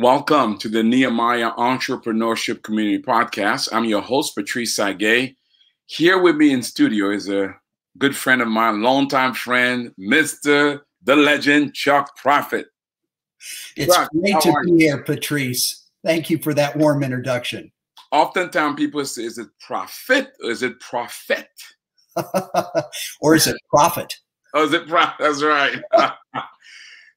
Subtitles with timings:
[0.00, 3.68] Welcome to the Nehemiah Entrepreneurship Community Podcast.
[3.72, 5.34] I'm your host, Patrice Tsague.
[5.86, 7.56] Here with me in studio is a
[7.98, 10.82] good friend of mine, longtime friend, Mr.
[11.02, 12.66] the legend, Chuck Proudfit.
[13.74, 15.88] It's Chuck, great to be here, Patrice.
[16.04, 17.72] Thank you for that warm introduction.
[18.12, 21.48] Oftentimes people say, is it prophet or is it prophet?
[23.20, 24.14] or is it prophet?
[24.54, 25.16] Oh, is it prophet?
[25.18, 25.82] That's right.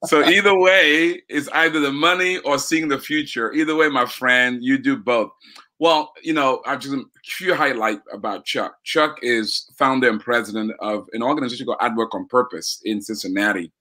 [0.06, 3.54] so either way, it's either the money or seeing the future.
[3.54, 5.32] Either way, my friend, you do both.
[5.80, 8.76] Well, you know, I just a few highlight about Chuck.
[8.84, 13.72] Chuck is founder and president of an organization called At Work on Purpose in Cincinnati.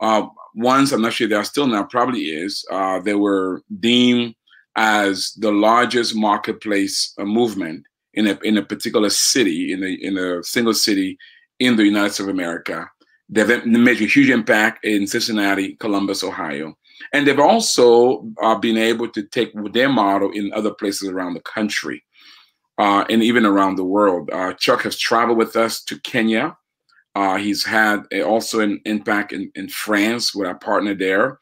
[0.00, 2.64] Uh, once, I'm not sure they are still now, probably is.
[2.70, 4.34] Uh, they were deemed
[4.76, 10.16] as the largest marketplace uh, movement in a in a particular city in a in
[10.16, 11.18] a single city
[11.58, 12.88] in the United States of America.
[13.28, 16.76] They've made a huge impact in Cincinnati, Columbus, Ohio.
[17.12, 21.40] And they've also uh, been able to take their model in other places around the
[21.40, 22.02] country
[22.78, 24.30] uh, and even around the world.
[24.32, 26.56] Uh, Chuck has traveled with us to Kenya.
[27.14, 31.38] Uh, he's had a, also an impact in, in France with our partner there.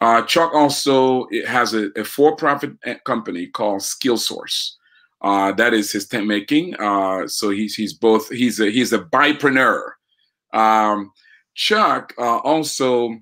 [0.00, 4.72] Uh, Chuck also has a, a for-profit eh, company called SkillSource.
[5.20, 6.74] Uh, that is his tent making.
[7.26, 9.90] so he's he's both he's a he's a bipreneur.
[10.52, 11.12] Um,
[11.54, 13.18] Chuck uh, also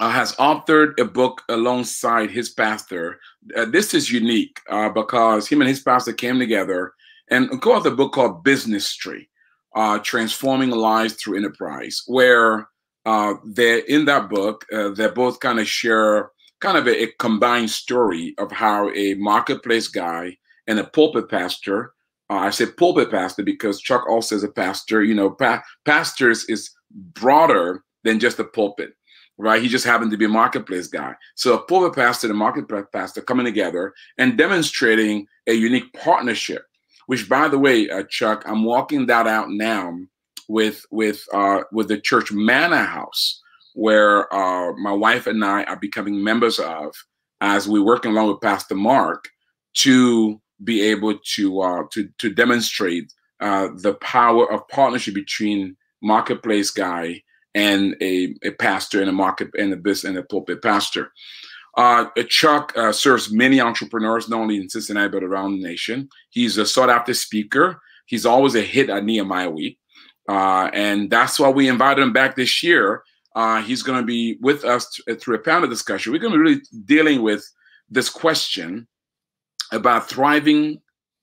[0.00, 3.20] uh, has authored a book alongside his pastor.
[3.56, 6.92] Uh, this is unique uh, because him and his pastor came together
[7.30, 9.28] and co-authored a book called Business Tree,
[9.74, 12.68] uh, Transforming Lives Through Enterprise, where
[13.06, 17.70] uh, they're in that book, they both kind of share kind of a, a combined
[17.70, 21.93] story of how a marketplace guy and a pulpit pastor
[22.30, 25.02] uh, I say pulpit pastor because Chuck also is a pastor.
[25.02, 28.94] You know, pa- pastors is broader than just a pulpit,
[29.38, 29.62] right?
[29.62, 31.14] He just happened to be a marketplace guy.
[31.34, 36.64] So a pulpit pastor and a marketplace pastor coming together and demonstrating a unique partnership.
[37.06, 39.94] Which, by the way, uh, Chuck, I'm walking that out now
[40.48, 43.42] with with uh, with the church Manor House,
[43.74, 46.94] where uh, my wife and I are becoming members of,
[47.42, 49.28] as we're working along with Pastor Mark
[49.74, 56.70] to be able to uh, to to demonstrate uh, the power of partnership between marketplace
[56.70, 57.22] guy
[57.54, 61.12] and a, a pastor and a market and a business and a pulpit pastor.
[61.76, 66.08] Uh, Chuck uh, serves many entrepreneurs, not only in Cincinnati but around the nation.
[66.30, 67.80] He's a sought after speaker.
[68.06, 69.78] He's always a hit at Nehemiah Week,
[70.28, 73.02] uh, and that's why we invited him back this year.
[73.34, 76.12] Uh, he's going to be with us through a panel discussion.
[76.12, 77.44] We're going to be really dealing with
[77.90, 78.86] this question
[79.72, 80.80] about thriving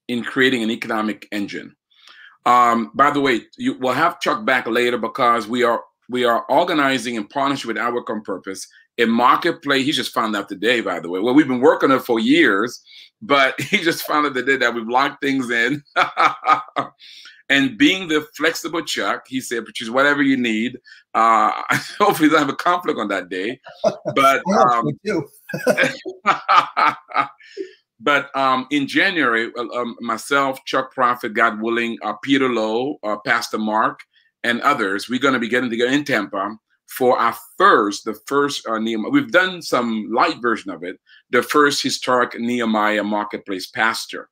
[0.07, 1.75] in creating an economic engine.
[2.45, 6.43] Um, by the way, you we'll have Chuck back later because we are we are
[6.49, 9.85] organizing in partnership with Work on Purpose a marketplace.
[9.85, 11.19] He just found out today, by the way.
[11.19, 12.81] Well, we've been working on it for years,
[13.21, 15.83] but he just found out today that we've locked things in.
[17.49, 20.79] and being the flexible Chuck, he said, "Which is whatever you need."
[21.13, 21.51] Uh,
[21.99, 23.59] hopefully, don't have a conflict on that day.
[24.15, 24.41] But
[24.71, 24.87] um,
[28.03, 33.59] But um, in January, um, myself, Chuck Proudfit, God willing, uh, Peter Lowe, uh, Pastor
[33.59, 33.99] Mark,
[34.43, 36.55] and others, we're going to be getting together in Tampa
[36.87, 39.11] for our first, the first uh, Nehemiah.
[39.11, 44.29] We've done some light version of it, the first historic Nehemiah Marketplace pastor.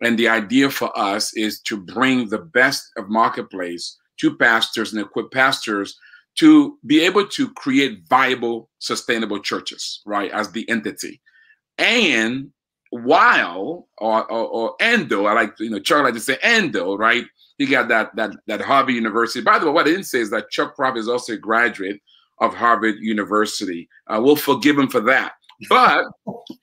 [0.00, 5.00] And the idea for us is to bring the best of Marketplace to pastors and
[5.00, 5.96] equip pastors
[6.38, 11.20] to be able to create viable, sustainable churches, right, as the entity.
[11.78, 12.50] And
[12.92, 17.24] while or, or, or endo, I like you know Chuck like to say endo, right?
[17.56, 19.40] He got that that that Harvard University.
[19.40, 22.00] By the way, what I didn't say is that Chuck Proudfit is also a graduate
[22.38, 23.88] of Harvard University.
[24.08, 25.32] Uh, we'll forgive him for that.
[25.68, 26.04] But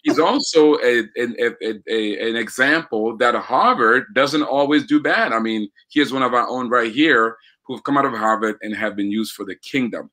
[0.03, 5.31] he's also a, a, a, an example that Harvard doesn't always do bad.
[5.31, 8.75] I mean, here's one of our own right here who've come out of Harvard and
[8.75, 10.11] have been used for the kingdom.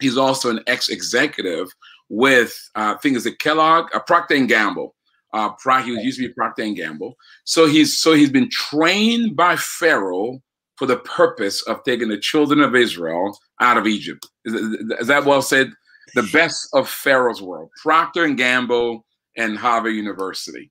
[0.00, 1.68] He's also an ex-executive
[2.08, 4.95] with uh, things at Kellogg, a Procter and Gamble.
[5.36, 7.16] Uh, he used to be Procter and Gamble.
[7.44, 10.40] So he's so he's been trained by Pharaoh
[10.76, 14.26] for the purpose of taking the children of Israel out of Egypt.
[14.44, 14.54] Is,
[15.00, 15.70] is that well said?
[16.14, 19.04] The best of Pharaoh's world, Procter and Gamble
[19.36, 20.70] and Harvard University.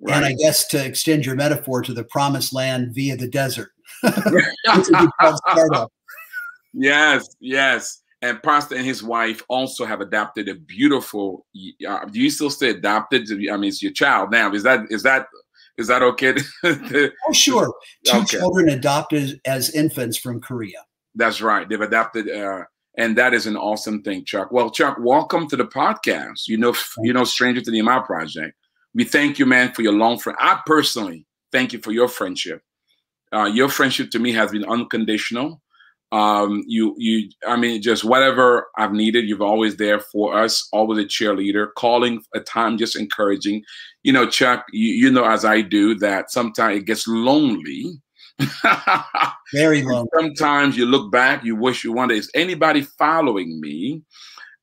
[0.00, 0.16] Right?
[0.16, 3.70] And I guess to extend your metaphor to the promised land via the desert.
[6.74, 11.46] yes, yes and Pastor and his wife also have adopted a beautiful.
[11.86, 13.28] Uh, do you still say adopted?
[13.30, 14.52] I mean, it's your child now.
[14.52, 15.26] Is that is that
[15.78, 16.34] is that okay?
[16.64, 17.72] oh, sure.
[18.04, 18.38] Two okay.
[18.38, 20.84] children adopted as infants from Korea.
[21.14, 21.68] That's right.
[21.68, 22.64] They've adopted uh,
[22.98, 24.50] and that is an awesome thing, Chuck.
[24.50, 26.48] Well, Chuck, welcome to the podcast.
[26.48, 28.54] You know, you know, stranger to the Nehemiah Project.
[28.94, 30.38] We thank you, man, for your long friend.
[30.40, 32.62] I personally thank you for your friendship.
[33.32, 35.60] Uh, your friendship to me has been unconditional.
[36.12, 40.68] Um, you, you, I mean, just whatever I've needed, you've always there for us.
[40.72, 43.62] Always a cheerleader, calling a time, just encouraging.
[44.04, 48.00] You know, Chuck, you, you know as I do that sometimes it gets lonely
[49.52, 50.06] Very low.
[50.14, 54.02] Sometimes you look back, you wish you wonder, is anybody following me?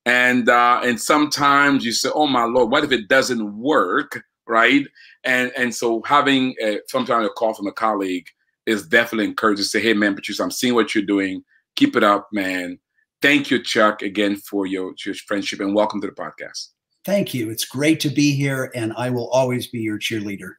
[0.06, 4.86] And uh, and sometimes you say, oh my lord, what if it doesn't work, right?
[5.24, 8.26] And and so having a, sometimes a call from a colleague
[8.66, 9.62] is definitely encouraging.
[9.62, 11.44] To say, hey man, Patrice, I'm seeing what you're doing.
[11.76, 12.78] Keep it up, man.
[13.22, 16.68] Thank you, Chuck, again for your, your friendship and welcome to the podcast.
[17.04, 17.50] Thank you.
[17.50, 20.52] It's great to be here, and I will always be your cheerleader.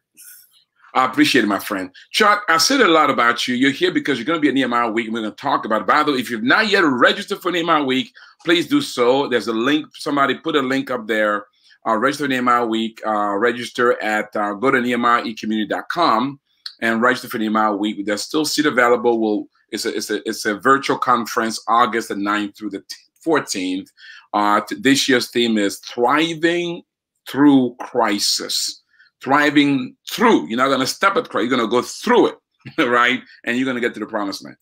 [0.95, 1.91] I appreciate it, my friend.
[2.11, 3.55] Chuck, I said a lot about you.
[3.55, 5.65] You're here because you're going to be at Nehemiah Week, and we're going to talk
[5.65, 5.87] about it.
[5.87, 8.13] By the way, if you've not yet registered for Nehemiah Week,
[8.45, 9.27] please do so.
[9.27, 9.87] There's a link.
[9.95, 11.47] Somebody put a link up there.
[11.85, 13.01] Uh, register Nehemiah Week.
[13.05, 16.39] Uh, register at uh, go to nehemiahecommunity.com
[16.81, 18.05] and register for the Nehemiah Week.
[18.05, 19.19] There's still seat available.
[19.19, 22.83] We'll, it's, a, it's, a, it's a virtual conference, August the 9th through the
[23.25, 23.89] 14th.
[24.33, 26.83] Uh, this year's theme is Thriving
[27.27, 28.81] Through Crisis
[29.25, 30.47] thriving through.
[30.47, 31.49] You're not going to step at Christ.
[31.49, 32.37] You're going to go through it,
[32.87, 33.21] right?
[33.43, 34.57] And you're going to get to the promised land.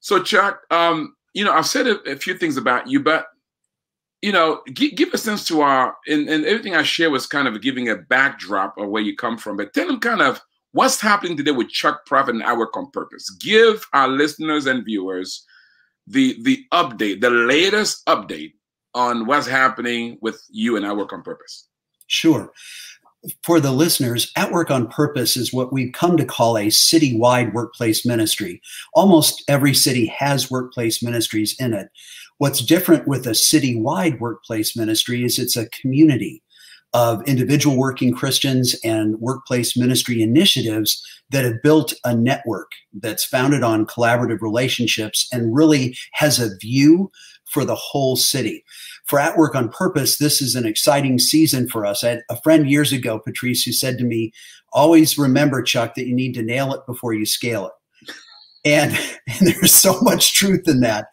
[0.00, 3.26] So, Chuck, um, you know, I've said a, a, few things about you, but
[4.20, 7.48] you know, g- give a sense to our and, and everything I share was kind
[7.48, 9.56] of giving a backdrop of where you come from.
[9.56, 10.40] But tell them kind of
[10.72, 13.30] what's happening today with Chuck Proudfit and At Work on Purpose.
[13.30, 15.44] Give our listeners and viewers
[16.06, 18.52] the the update, the latest update
[18.94, 21.68] on what's happening with you and At Work on Purpose.
[22.06, 22.52] Sure
[23.42, 27.52] for the listeners, At Work on Purpose is what we've come to call a citywide
[27.52, 28.60] workplace ministry.
[28.94, 31.88] Almost every city has workplace ministries in it.
[32.38, 36.42] What's different with a citywide workplace ministry is it's a community
[36.94, 43.62] of individual working Christians and workplace ministry initiatives that have built a network that's founded
[43.62, 47.10] on collaborative relationships and really has a view
[47.46, 48.64] for the whole city
[49.04, 52.04] for At Work on Purpose, this is an exciting season for us.
[52.04, 54.32] I had a friend years ago, Patrice, who said to me,
[54.72, 58.14] always remember, Chuck, that you need to nail it before you scale it.
[58.64, 58.92] And,
[59.28, 61.08] and there's so much truth in that.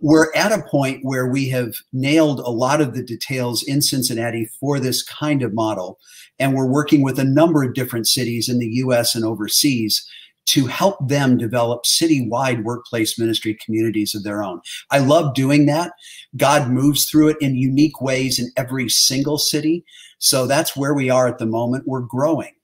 [0.00, 4.48] We're at a point where we have nailed a lot of the details in Cincinnati
[4.60, 5.98] for this kind of model.
[6.38, 10.08] And we're working with a number of different cities in the US and overseas
[10.46, 14.62] to help them develop citywide workplace ministry communities of their own.
[14.90, 15.92] I love doing that.
[16.38, 19.84] God moves through it in unique ways in every single city.
[20.18, 21.86] So that's where we are at the moment.
[21.86, 22.54] We're growing.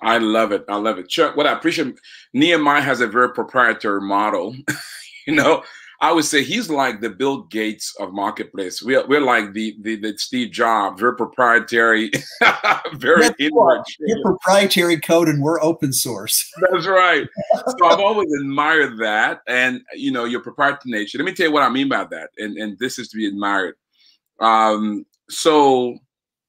[0.00, 0.64] I love it.
[0.68, 1.08] I love it.
[1.08, 1.98] Chuck, what I appreciate,
[2.32, 4.54] Nehemiah has a very proprietary model.
[5.26, 5.64] you know,
[6.00, 8.82] I would say he's like the Bill Gates of marketplace.
[8.82, 12.10] We're, we're like the, the, the Steve Jobs, very proprietary,
[12.94, 13.82] very inward.
[14.00, 16.52] You're proprietary code and we're open source.
[16.72, 17.26] That's right.
[17.78, 21.18] so I've always admired that, and you know your proprietary nature.
[21.18, 23.26] Let me tell you what I mean by that, and and this is to be
[23.26, 23.74] admired.
[24.40, 25.96] Um, so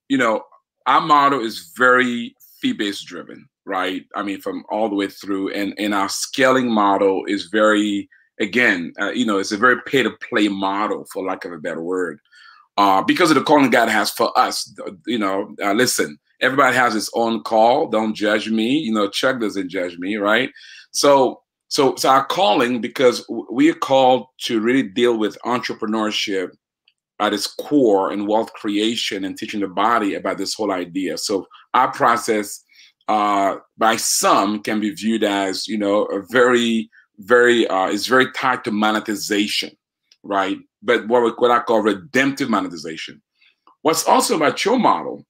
[0.10, 0.44] you know
[0.86, 4.06] our model is very fee based driven, right?
[4.16, 8.94] I mean, from all the way through, and and our scaling model is very again,
[9.00, 11.82] uh, you know, it's a very pay to play model, for lack of a better
[11.82, 12.20] word,
[12.77, 14.74] uh, because of the calling God has for us.
[15.06, 17.88] You know, uh, listen, everybody has its own call.
[17.88, 18.77] Don't judge me.
[18.77, 20.50] You know, Chuck doesn't judge me, right?
[20.91, 26.51] So, so, so our calling, because we are called to really deal with entrepreneurship
[27.20, 31.17] at its core and wealth creation and teaching the body about this whole idea.
[31.17, 32.63] So our process,
[33.08, 38.31] uh, by some, can be viewed as you know a very very uh, is very
[38.31, 39.71] tied to monetization,
[40.24, 40.57] right?
[40.81, 43.21] But what, what I call redemptive monetization.
[43.81, 45.25] What's also about your model,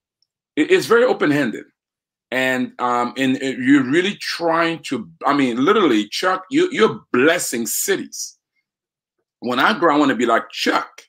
[0.55, 1.65] it, it's very open-handed.
[2.29, 8.37] And um, and you're really trying to, I mean, literally, Chuck, you, you're blessing cities.
[9.39, 11.03] When I grow, I want to be like Chuck.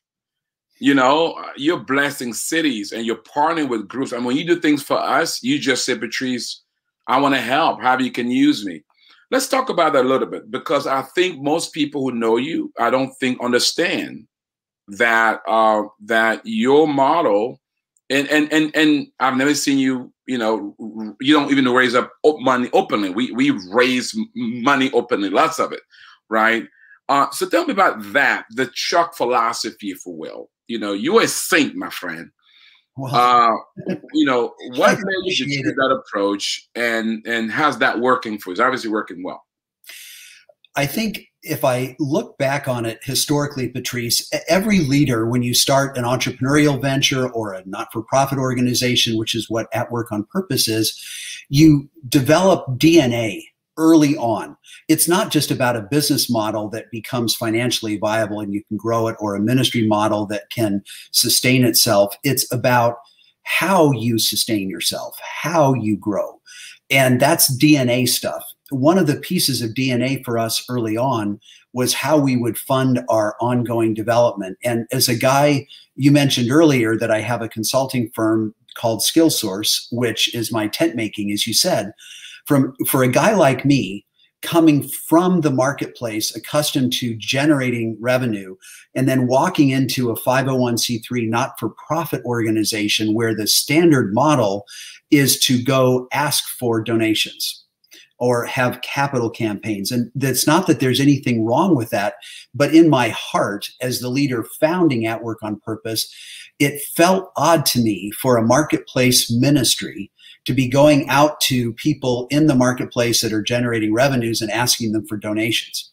[0.81, 4.13] You know, you're blessing cities and you're partnering with groups.
[4.13, 6.63] And when you do things for us, you just say, Patrice,
[7.09, 7.83] I want to help.
[7.83, 8.85] How you can use me.
[9.31, 12.73] Let's talk about that a little bit because I think most people who know you,
[12.79, 14.27] I don't think understand
[14.89, 17.61] that uh, that your model
[18.11, 20.13] and and and and I've never seen you.
[20.27, 23.11] You know, you don't even raise up money openly.
[23.11, 25.81] We we raise money openly, lots of it,
[26.29, 26.67] right?
[27.09, 30.51] Uh, so tell me about that, the Chuck philosophy, if you will.
[30.67, 32.31] You know, you're a saint, my friend.
[33.07, 33.55] Uh,
[34.15, 38.53] you know, what made you choose that approach, and and how's that working for you?
[38.53, 39.45] It's obviously working well.
[40.77, 45.97] I think if I look back on it historically, Patrice, every leader, when you start
[45.97, 50.25] an entrepreneurial venture or a not for profit organization, which is what At Work on
[50.25, 50.97] Purpose is,
[51.49, 53.43] you develop DNA
[53.79, 54.57] early on.
[54.89, 59.09] It's not just about a business model that becomes financially viable and you can grow
[59.09, 60.83] it or a ministry model that can
[61.13, 62.15] sustain itself.
[62.25, 62.97] It's about
[63.45, 66.41] how you sustain yourself, how you grow.
[66.91, 71.41] And that's DNA stuff one of the pieces of DNA for us early on
[71.73, 74.59] was how we would fund our ongoing development.
[74.65, 75.67] And as a guy,
[75.97, 80.95] you mentioned earlier that I have a consulting firm called SkillSource, which is my tent
[80.95, 81.93] making, as you said.
[82.49, 84.07] From for a guy like me,
[84.41, 88.57] coming from the marketplace, accustomed to generating revenue,
[88.95, 94.65] and then walking into a 501c3 not for profit organization where the standard model
[95.11, 97.65] is to go ask for donations
[98.19, 99.93] or have capital campaigns.
[99.93, 102.15] And that's not that there's anything wrong with that,
[102.55, 106.13] but in my heart, as the leader founding At Work on Purpose,
[106.59, 110.11] it felt odd to me for a marketplace ministry
[110.49, 114.93] to be going out to people in the marketplace that are generating revenues and asking
[114.93, 115.93] them for donations.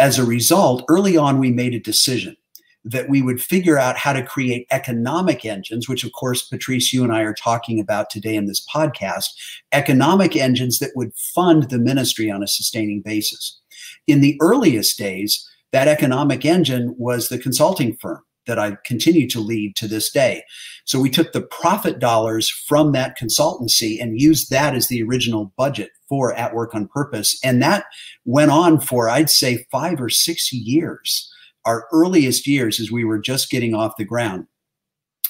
[0.00, 2.36] As a result, early on, we made a decision
[2.82, 7.04] that we would figure out how to create economic engines, which, of course, Patrice, you
[7.04, 9.28] and I are talking about today in this podcast,
[9.70, 13.60] economic engines that would fund the ministry on a sustaining basis.
[14.08, 19.40] In the earliest days, that economic engine was the consulting firm that I continue to
[19.40, 20.42] lead to this day.
[20.84, 25.52] So we took the profit dollars from that consultancy and used that as the original
[25.56, 27.38] budget for At Work on Purpose.
[27.44, 27.84] And that
[28.24, 31.32] went on for, I'd say, five or six years
[31.64, 34.46] our earliest years as we were just getting off the ground.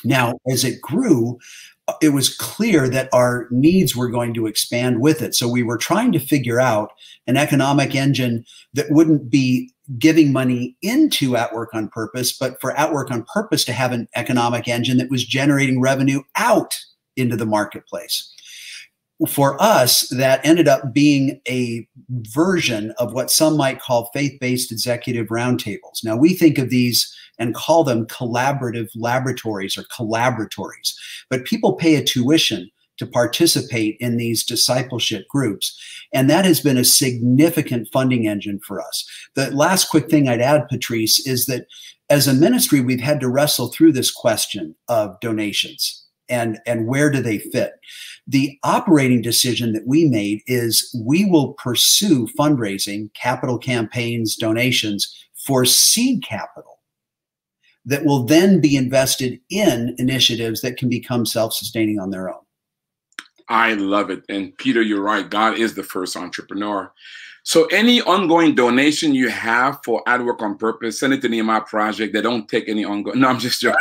[0.04, 1.38] Now, as it grew,
[2.00, 5.34] it was clear that our needs were going to expand with it.
[5.34, 6.92] So we were trying to figure out
[7.26, 12.76] an economic engine that wouldn't be giving money into At Work on Purpose, but for
[12.76, 16.78] At Work on Purpose to have an economic engine that was generating revenue out
[17.16, 18.32] into the marketplace
[19.26, 24.70] for us, that ended up being a version of what some might call faith based
[24.70, 26.04] executive roundtables.
[26.04, 30.94] Now, we think of these and call them collaborative laboratories or collaboratories,
[31.30, 35.76] but people pay a tuition to participate in these discipleship groups.
[36.12, 39.08] And that has been a significant funding engine for us.
[39.34, 41.66] The last quick thing I'd add, Patrice, is that
[42.10, 47.10] as a ministry, we've had to wrestle through this question of donations and, and where
[47.10, 47.72] do they fit
[48.28, 55.64] the operating decision that we made is we will pursue fundraising, capital campaigns, donations for
[55.64, 56.78] seed capital
[57.86, 62.42] that will then be invested in initiatives that can become self sustaining on their own.
[63.48, 64.24] I love it.
[64.28, 65.28] And Peter, you're right.
[65.28, 66.92] God is the first entrepreneur.
[67.44, 71.28] So any ongoing donation you have for At Work on Purpose, send it to the
[71.30, 72.12] Nehemiah Project.
[72.12, 73.20] They don't take any ongoing.
[73.20, 73.78] No, I'm just joking.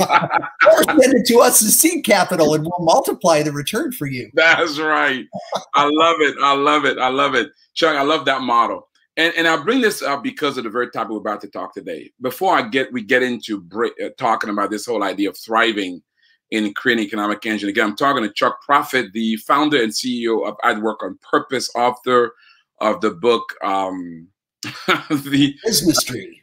[0.00, 4.30] or send it to us as seed capital, and we'll multiply the return for you.
[4.34, 5.26] That's right.
[5.74, 6.36] I love it.
[6.40, 6.98] I love it.
[6.98, 7.96] I love it, Chuck.
[7.96, 8.88] I love that model.
[9.16, 11.72] And, and I bring this up because of the very topic we're about to talk
[11.72, 12.10] today.
[12.20, 16.02] Before I get we get into break, uh, talking about this whole idea of thriving
[16.50, 17.68] in creating economic engine.
[17.68, 21.70] Again, I'm talking to Chuck Proudfit, the founder and CEO of At Work on Purpose,
[21.74, 22.32] author
[22.84, 24.28] of the book um,
[24.62, 26.40] the business tree.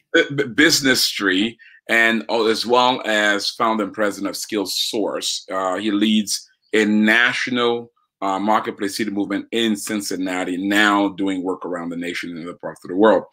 [0.56, 1.58] Business tree
[1.90, 5.50] and as well as founder and president of SkillSource.
[5.50, 11.90] Uh, he leads a national uh, marketplace city movement in cincinnati now doing work around
[11.90, 13.24] the nation and other parts of the world.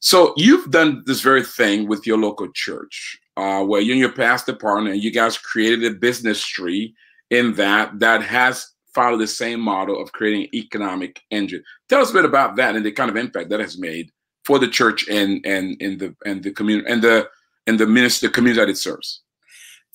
[0.00, 4.12] So you've done this very thing with your local church uh, where you and your
[4.12, 6.94] pastor partner you guys created a business tree
[7.30, 11.62] in that that has follow the same model of creating economic engine.
[11.88, 14.10] Tell us a bit about that and the kind of impact that has made
[14.44, 17.28] for the church and and in the and the community and the
[17.66, 19.22] and the minister community that it serves.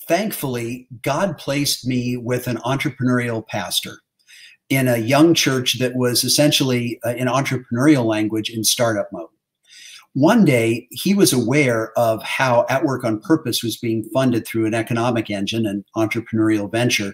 [0.07, 3.97] Thankfully, God placed me with an entrepreneurial pastor
[4.69, 9.29] in a young church that was essentially uh, in entrepreneurial language in startup mode
[10.15, 14.65] one day he was aware of how At Work on Purpose was being funded through
[14.65, 17.13] an economic engine and entrepreneurial venture.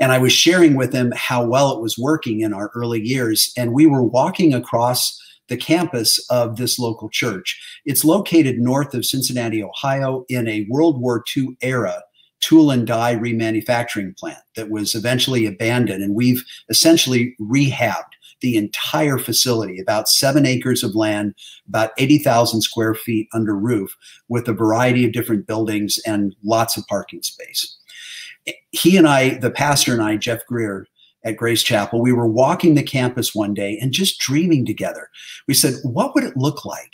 [0.00, 3.52] And I was sharing with him how well it was working in our early years.
[3.56, 5.16] And we were walking across
[5.46, 7.60] the campus of this local church.
[7.84, 12.02] It's located north of Cincinnati, Ohio, in a World War II era
[12.40, 16.02] tool and die remanufacturing plant that was eventually abandoned.
[16.02, 21.34] And we've essentially rehabbed the entire facility, about seven acres of land,
[21.68, 23.96] about 80,000 square feet under roof,
[24.28, 27.76] with a variety of different buildings and lots of parking space.
[28.72, 30.86] He and I, the pastor and I, Jeff Greer,
[31.24, 35.10] at Grace Chapel, we were walking the campus one day and just dreaming together.
[35.46, 36.92] We said, what would it look like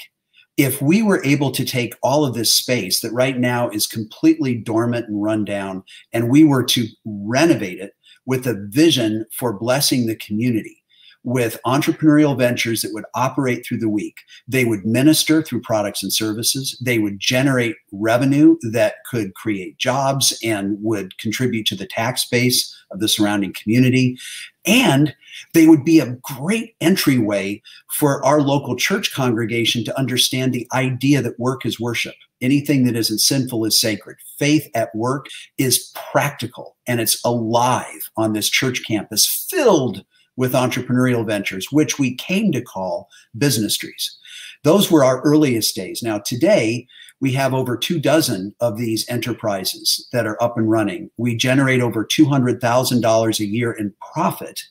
[0.56, 4.54] if we were able to take all of this space that right now is completely
[4.54, 7.92] dormant and run down, and we were to renovate it
[8.24, 10.82] with a vision for blessing the community?
[11.26, 14.20] With entrepreneurial ventures that would operate through the week.
[14.46, 16.80] They would minister through products and services.
[16.80, 22.72] They would generate revenue that could create jobs and would contribute to the tax base
[22.92, 24.16] of the surrounding community.
[24.64, 25.16] And
[25.52, 27.60] they would be a great entryway
[27.92, 32.14] for our local church congregation to understand the idea that work is worship.
[32.40, 34.18] Anything that isn't sinful is sacred.
[34.38, 35.26] Faith at work
[35.58, 40.04] is practical and it's alive on this church campus, filled
[40.36, 44.16] with entrepreneurial ventures, which we came to call business trees.
[44.62, 46.02] Those were our earliest days.
[46.02, 46.86] Now, today,
[47.20, 51.10] we have over two dozen of these enterprises that are up and running.
[51.16, 54.62] We generate over $200,000 a year in profit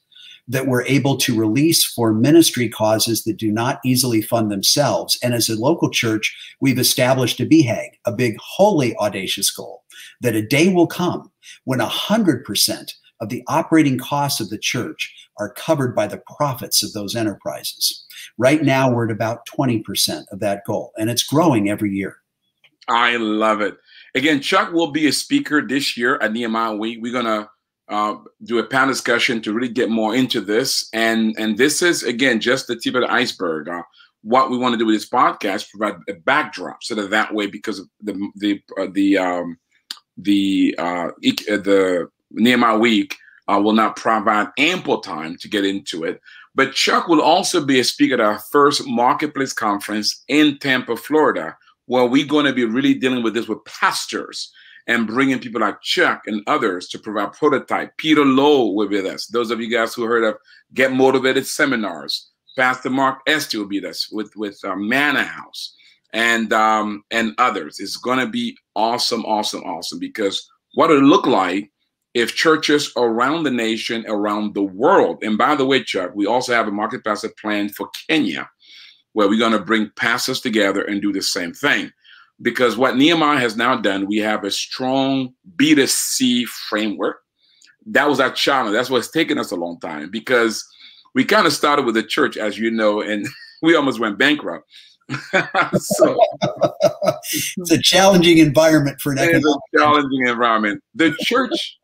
[0.47, 5.17] that we're able to release for ministry causes that do not easily fund themselves.
[5.23, 9.83] And as a local church, we've established a BHAG, a big, holy, audacious goal
[10.21, 11.31] that a day will come
[11.63, 16.93] when 100% of the operating costs of the church are covered by the profits of
[16.93, 18.05] those enterprises.
[18.37, 22.17] Right now, we're at about 20% of that goal, and it's growing every year.
[22.87, 23.77] I love it.
[24.13, 26.99] Again, Chuck will be a speaker this year at Nehemiah Week.
[27.01, 27.49] We're going to
[27.89, 30.89] uh, do a panel discussion to really get more into this.
[30.93, 33.67] And, and this is, again, just the tip of the iceberg.
[33.67, 33.83] Uh,
[34.21, 37.47] what we want to do with this podcast, provide a backdrop so that that way,
[37.47, 39.57] because of the, the, uh, the, um,
[40.17, 43.15] the, uh, the Nehemiah Week,
[43.47, 46.21] uh, will not provide ample time to get into it.
[46.55, 51.57] But Chuck will also be a speaker at our first marketplace conference in Tampa, Florida,
[51.85, 54.51] where we're going to be really dealing with this with pastors
[54.87, 57.95] and bringing people like Chuck and others to provide prototype.
[57.97, 59.27] Peter Lowe will be with us.
[59.27, 60.35] Those of you guys who heard of
[60.73, 64.75] Get Motivated seminars, Pastor Mark Estee will be with us with with uh,
[65.23, 65.75] House
[66.13, 67.79] and um, and others.
[67.79, 71.71] It's going to be awesome, awesome, awesome because what it look like
[72.15, 76.53] if churches around the nation, around the world, and by the way, Chuck, we also
[76.53, 78.49] have a market pastor plan for Kenya,
[79.11, 81.91] where we're going to bring pastors together and do the same thing.
[82.41, 87.17] Because what Nehemiah has now done, we have a strong B2C framework.
[87.85, 88.73] That was our challenge.
[88.73, 90.65] That's what's taken us a long time because
[91.13, 93.27] we kind of started with the church, as you know, and
[93.61, 94.65] we almost went bankrupt.
[95.77, 96.17] so
[97.27, 100.81] it's a challenging environment for an It's a challenging environment.
[100.95, 101.77] The church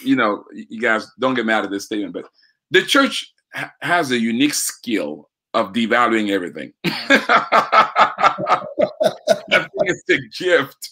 [0.00, 2.24] you know, you guys don't get mad at this statement, but
[2.70, 6.72] the church ha- has a unique skill of devaluing everything.
[6.84, 8.64] I
[9.50, 10.90] think it's a gift.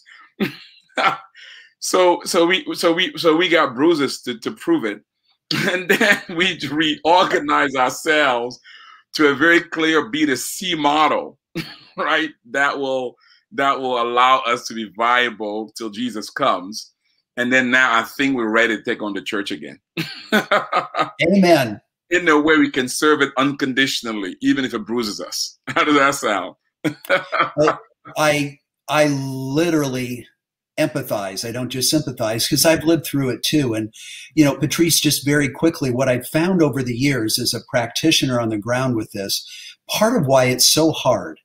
[1.78, 5.02] so so we so we so we got bruises to, to prove it.
[5.70, 8.58] And then we reorganize ourselves
[9.12, 11.38] to a very clear B2C model,
[11.96, 12.30] right?
[12.50, 13.14] That will
[13.52, 16.94] that will allow us to be viable till Jesus comes
[17.36, 19.78] and then now I think we're ready to take on the church again.
[21.22, 21.80] Amen.
[22.10, 25.58] In a way we can serve it unconditionally, even if it bruises us.
[25.68, 26.54] How does that sound?
[28.16, 30.26] I I literally
[30.78, 31.46] empathize.
[31.46, 33.74] I don't just sympathize because I've lived through it too.
[33.74, 33.92] And,
[34.34, 38.40] you know, Patrice, just very quickly, what I've found over the years as a practitioner
[38.40, 39.44] on the ground with this,
[39.88, 41.40] part of why it's so hard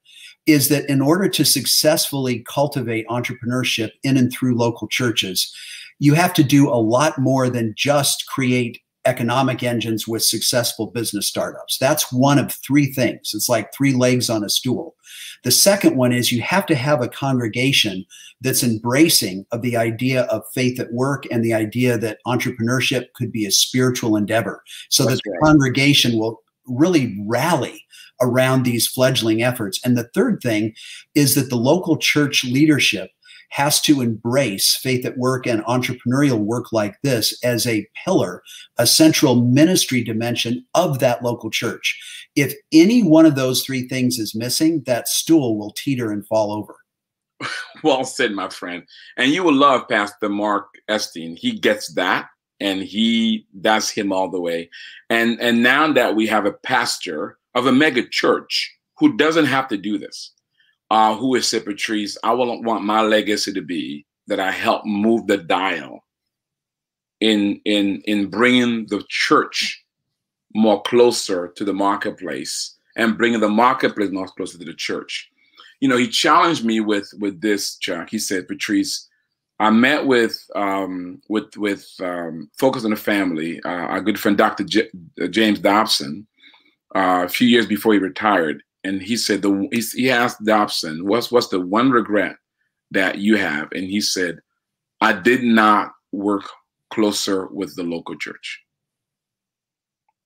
[0.46, 5.54] is that in order to successfully cultivate entrepreneurship in and through local churches,
[6.02, 11.28] you have to do a lot more than just create economic engines with successful business
[11.28, 11.78] startups.
[11.78, 13.34] That's one of three things.
[13.36, 14.96] It's like three legs on a stool.
[15.44, 18.04] The second one is you have to have a congregation
[18.42, 23.32] that's embracing of the idea of faith at work and the idea that entrepreneurship could
[23.32, 25.52] be a spiritual endeavor so that's that the right.
[25.52, 27.86] congregation will really rally
[28.22, 29.80] around these fledgling efforts.
[29.84, 30.74] And the third thing
[31.16, 33.10] is that the local church leadership
[33.52, 38.42] has to embrace faith at work and entrepreneurial work like this as a pillar,
[38.78, 42.00] a central ministry dimension of that local church.
[42.36, 46.52] If any one of those three things is missing, that stool will teeter and fall
[46.52, 46.76] over.
[47.84, 48.84] Well said, my friend.
[49.18, 51.36] And you will love Pastor Mark Esteen.
[51.36, 52.28] He gets that
[52.60, 54.70] and he does him all the way.
[55.10, 59.68] And and now that we have a pastor of a mega church who doesn't have
[59.70, 60.32] to do this,
[60.92, 64.86] uh, who is said, Patrice, I will want my legacy to be that I help
[64.86, 66.04] move the dial
[67.22, 69.86] in in in bringing the church
[70.54, 75.30] more closer to the marketplace and bringing the marketplace more closer to the church.
[75.80, 78.10] You know, he challenged me with with this, Chuck.
[78.10, 79.08] He said, Patrice,
[79.60, 84.38] I met with um, with with um, Focus on the Family, uh, our good friend
[84.38, 84.66] Dr.
[84.66, 84.90] J-
[85.22, 86.28] uh, James Dobson,
[86.94, 91.32] uh, a few years before he retired, and he said the he asked Dobson, "What's
[91.32, 92.38] what's the one regret
[92.92, 94.40] that you have?" And he said,
[95.00, 96.50] "I did not work
[96.92, 98.62] closer with the local church."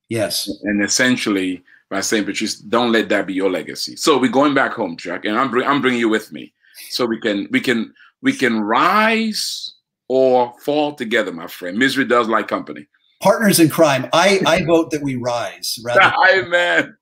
[0.10, 3.96] Yes, and essentially by saying, Patrice, don't let that be your legacy.
[3.96, 6.54] So we're going back home, Chuck, and I'm bring, I'm bringing you with me,
[6.90, 9.76] so we can we can we can rise
[10.08, 11.78] or fall together, my friend.
[11.78, 12.88] Misery does like company.
[13.22, 14.08] Partners in crime.
[14.14, 15.80] I I vote that we rise.
[15.84, 16.14] Rather.
[16.34, 16.96] Amen.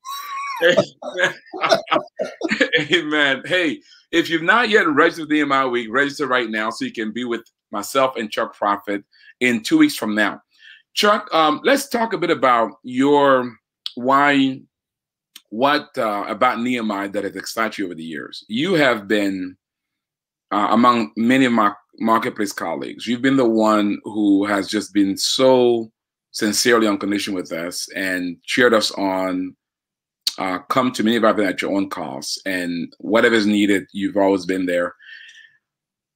[2.91, 3.41] Amen.
[3.45, 3.79] Hey,
[4.11, 7.25] if you've not yet registered the Nehemiah Week, register right now so you can be
[7.25, 9.03] with myself and Chuck Proudfit
[9.39, 10.41] in two weeks from now.
[10.93, 13.51] Chuck, um, let's talk a bit about your
[13.95, 14.61] why,
[15.49, 18.45] what uh, about Nehemiah that has excited you over the years.
[18.47, 19.57] You have been
[20.51, 23.07] uh, among many of my marketplace colleagues.
[23.07, 25.91] You've been the one who has just been so
[26.31, 29.55] sincerely on condition with us and cheered us on.
[30.37, 34.17] Uh, come to many of our at your own cost, and whatever is needed, you've
[34.17, 34.95] always been there.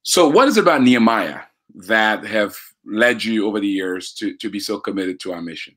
[0.04, 1.42] So, what is it about Nehemiah
[1.76, 5.76] that have led you over the years to to be so committed to our mission?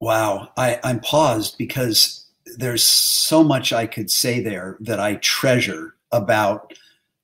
[0.00, 5.94] Wow, I, I'm paused because there's so much I could say there that I treasure
[6.12, 6.74] about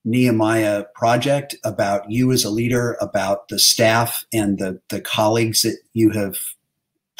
[0.05, 5.79] Nehemiah project, about you as a leader, about the staff and the, the colleagues that
[5.93, 6.37] you have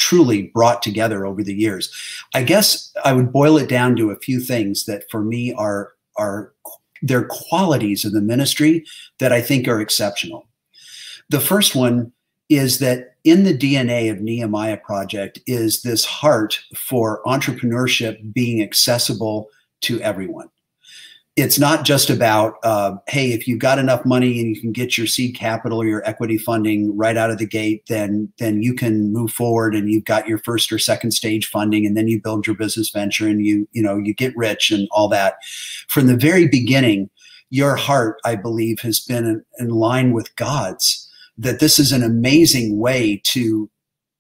[0.03, 1.93] truly brought together over the years.
[2.35, 5.93] I guess I would boil it down to a few things that for me are
[6.19, 6.53] are
[7.03, 8.85] their qualities of the ministry
[9.21, 10.49] that I think are exceptional.
[11.31, 12.13] The first one
[12.49, 19.49] is that in the DNA of Nehemiah Project is this heart for entrepreneurship being accessible
[19.83, 20.51] to everyone
[21.37, 24.99] it's not just about uh, hey if you've got enough money and you can get
[24.99, 28.75] your seed capital or your equity funding right out of the gate then then you
[28.75, 32.21] can move forward and you've got your first or second stage funding and then you
[32.21, 35.37] build your business venture and you you know you get rich and all that.
[35.89, 37.11] From the very beginning
[37.51, 42.03] your heart i believe has been in, in line with god's that this is an
[42.03, 43.71] amazing way to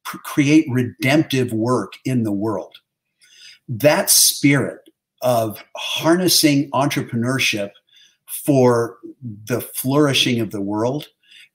[0.05, 2.77] create redemptive work in the world.
[3.68, 4.81] That spirit
[5.22, 7.70] of harnessing entrepreneurship
[8.26, 8.98] for
[9.44, 11.08] the flourishing of the world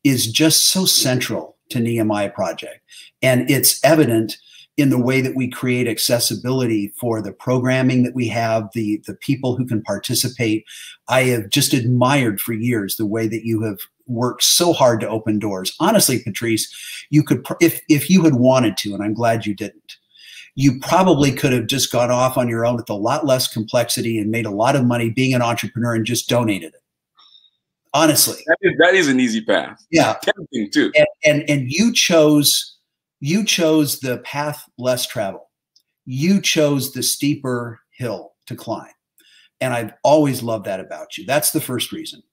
[0.03, 2.79] is just so central to Nehemiah Project.
[3.21, 4.37] And it's evident
[4.77, 9.15] in the way that we create accessibility for the programming that we have, the, the
[9.15, 10.63] people who can participate.
[11.09, 15.09] I have just admired for years the way that you have worked so hard to
[15.09, 15.75] open doors.
[15.79, 16.71] Honestly, Patrice,
[17.09, 19.96] you could, if, if you had wanted to, and I'm glad you didn't,
[20.59, 24.17] you probably could have just gone off on your own with a lot less complexity
[24.17, 26.81] and made a lot of money being an entrepreneur and just donated it.
[27.93, 29.85] Honestly, that is, that is an easy path.
[29.91, 30.91] Yeah, tempting too.
[30.95, 32.75] And, and and you chose
[33.19, 35.45] you chose the path less traveled.
[36.05, 38.91] You chose the steeper hill to climb,
[39.61, 41.25] and I've always loved that about you.
[41.27, 42.23] That's the first reason.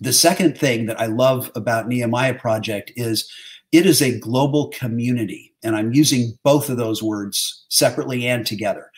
[0.00, 3.30] The second thing that I love about Nehemiah Project is
[3.70, 5.53] it is a global community.
[5.64, 8.90] And I'm using both of those words separately and together.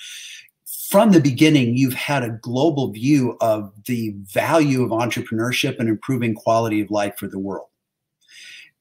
[0.89, 6.35] From the beginning, you've had a global view of the value of entrepreneurship and improving
[6.35, 7.69] quality of life for the world.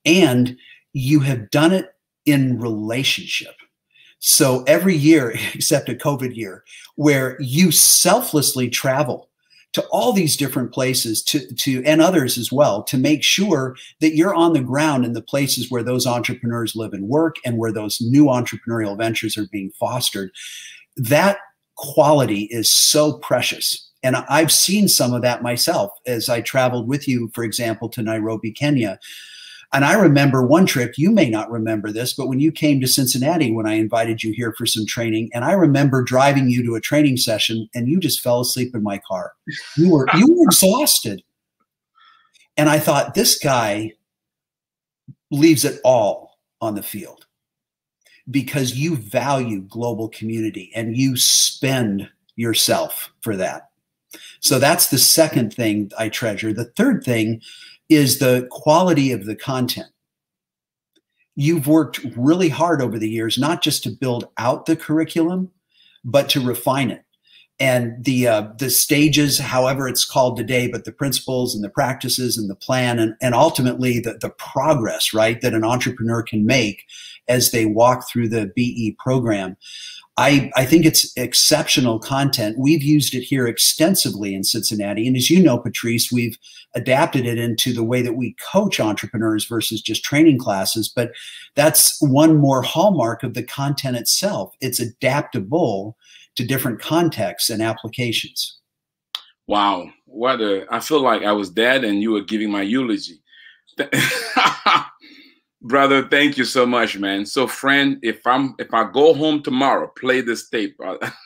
[0.06, 0.58] And
[0.94, 1.96] you have done it
[2.26, 3.56] in relationship.
[4.20, 6.64] So every year, except a COVID year,
[6.96, 9.30] where you selflessly travel
[9.76, 14.16] to all these different places to, to and others as well to make sure that
[14.16, 17.74] you're on the ground in the places where those entrepreneurs live and work and where
[17.74, 20.32] those new entrepreneurial ventures are being fostered.
[20.96, 21.40] That
[21.76, 23.92] quality is so precious.
[24.02, 28.04] And i've seen some of that myself as i traveled with you for example to
[28.04, 29.00] nairobi kenya
[29.76, 32.88] and I remember one trip, you may not remember this, but when you came to
[32.88, 36.76] Cincinnati when I invited you here for some training, and I remember driving you to
[36.76, 39.34] a training session and you just fell asleep in my car.
[39.76, 41.24] You were you were exhausted.
[42.56, 43.92] And I thought this guy
[45.30, 47.26] leaves it all on the field
[48.32, 53.72] because you value global community and you spend yourself for that.
[54.40, 56.54] So that's the second thing I treasure.
[56.54, 57.42] The third thing
[57.90, 59.88] is the quality of the content.
[61.36, 65.52] You've worked really hard over the years, not just to build out the curriculum,
[66.04, 67.02] but to refine it.
[67.58, 72.38] And the uh, the stages, however it's called today, but the principles and the practices
[72.38, 76.84] and the plan, and, and ultimately the, the progress, right, that an entrepreneur can make
[77.30, 79.56] as they walk through the BE program.
[80.18, 82.58] I, I think it's exceptional content.
[82.58, 85.08] We've used it here extensively in Cincinnati.
[85.08, 86.38] And as you know, Patrice, we've
[86.74, 90.88] adapted it into the way that we coach entrepreneurs versus just training classes.
[90.88, 91.12] But
[91.56, 94.56] that's one more hallmark of the content itself.
[94.62, 95.98] It's adaptable
[96.36, 98.58] to different contexts and applications.
[99.48, 99.90] Wow.
[100.06, 103.22] What a, I feel like I was dead and you were giving my eulogy.
[105.66, 107.26] brother thank you so much man.
[107.26, 110.78] So friend if i'm if i go home tomorrow play this tape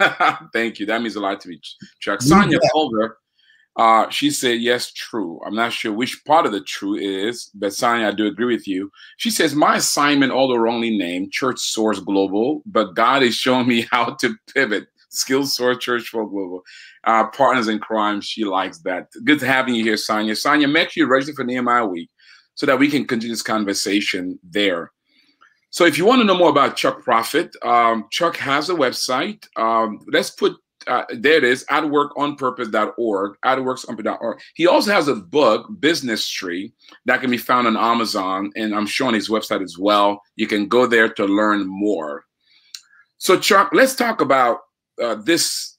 [0.53, 0.85] thank you.
[0.85, 1.59] That means a lot to me.
[1.99, 2.69] Chuck sonia yeah.
[2.71, 3.17] Culver,
[3.75, 5.39] uh, she said yes true.
[5.45, 8.67] I'm not sure which part of the true is but sonia i do agree with
[8.67, 8.89] you.
[9.17, 13.87] She says my assignment although wrongly named church source global but god is showing me
[13.91, 14.87] how to pivot.
[15.11, 16.61] Skills source church for global
[17.03, 18.21] uh, partners in crime.
[18.21, 19.07] She likes that.
[19.23, 22.09] Good to having you here sonia sonia make sure you register for nehemiah week
[22.59, 24.91] so that we can continue this conversation there.
[25.69, 29.47] So if you want to know more about Chuck Proudfit, um, Chuck has a website.
[29.55, 34.39] Um, let's put uh, there it is, atworkonpurpose.org, atworkonpurpose.org.
[34.55, 36.73] He also has a book, Business Tree,
[37.05, 40.21] that can be found on Amazon, and I'm showing his website as well.
[40.35, 42.25] You can go there to learn more.
[43.19, 44.59] So, Chuck, let's talk about
[45.01, 45.77] uh, this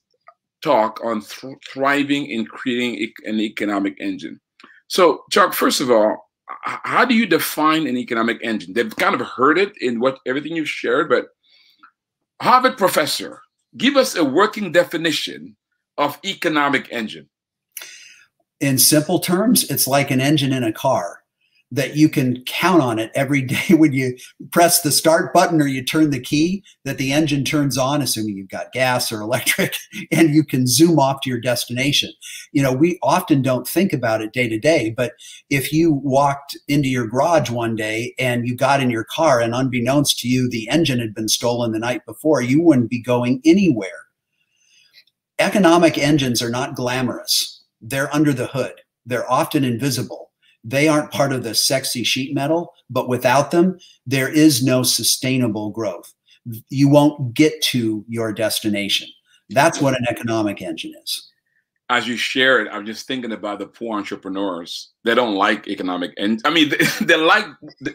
[0.63, 4.39] talk on th- thriving in creating an economic engine.
[4.87, 6.30] So, Chuck, first of all,
[6.63, 8.73] how do you define an economic engine?
[8.73, 11.27] They've kind of heard it in what everything you've shared, but
[12.41, 13.41] Harvard professor,
[13.77, 15.55] give us a working definition
[15.97, 17.29] of economic engine.
[18.59, 21.20] In simple terms, it's like an engine in a car
[21.71, 24.17] that you can count on it every day when you
[24.51, 28.35] press the start button or you turn the key that the engine turns on assuming
[28.35, 29.75] you've got gas or electric
[30.11, 32.11] and you can zoom off to your destination.
[32.51, 35.13] You know we often don't think about it day to day but
[35.49, 39.55] if you walked into your garage one day and you got in your car and
[39.55, 43.41] unbeknownst to you the engine had been stolen the night before you wouldn't be going
[43.45, 43.89] anywhere.
[45.39, 47.63] Economic engines are not glamorous.
[47.81, 48.73] They're under the hood.
[49.05, 50.30] They're often invisible
[50.63, 55.71] they aren't part of the sexy sheet metal, but without them, there is no sustainable
[55.71, 56.13] growth.
[56.69, 59.07] You won't get to your destination.
[59.49, 61.27] That's what an economic engine is.
[61.89, 64.91] As you share it, I'm just thinking about the poor entrepreneurs.
[65.03, 66.69] They don't like economic, and I mean,
[66.99, 67.45] they, they like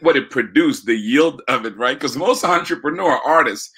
[0.01, 1.99] what it produced, the yield of it, right?
[1.99, 3.71] Because most entrepreneur artists,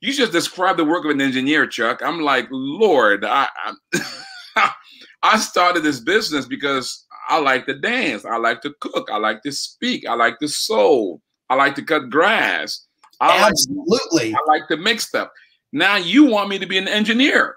[0.00, 2.00] you just describe the work of an engineer, Chuck.
[2.02, 3.48] I'm like, Lord, I,
[4.56, 4.72] I,
[5.22, 8.24] I started this business because I like to dance.
[8.24, 9.08] I like to cook.
[9.10, 10.06] I like to speak.
[10.06, 11.20] I like to sew.
[11.48, 12.86] I like to cut grass.
[13.20, 14.32] I Absolutely.
[14.32, 15.28] Like, I like to mix stuff.
[15.72, 17.56] Now you want me to be an engineer.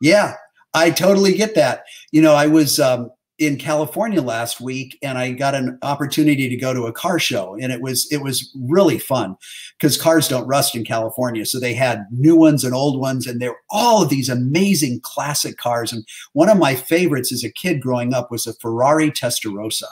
[0.00, 0.34] yeah,
[0.72, 1.84] I totally get that.
[2.12, 3.10] You know, I was um,
[3.46, 7.56] in California last week and I got an opportunity to go to a car show
[7.60, 9.36] and it was it was really fun
[9.78, 13.40] because cars don't rust in California so they had new ones and old ones and
[13.40, 17.80] they're all of these amazing classic cars and one of my favorites as a kid
[17.80, 19.88] growing up was a Ferrari Testarossa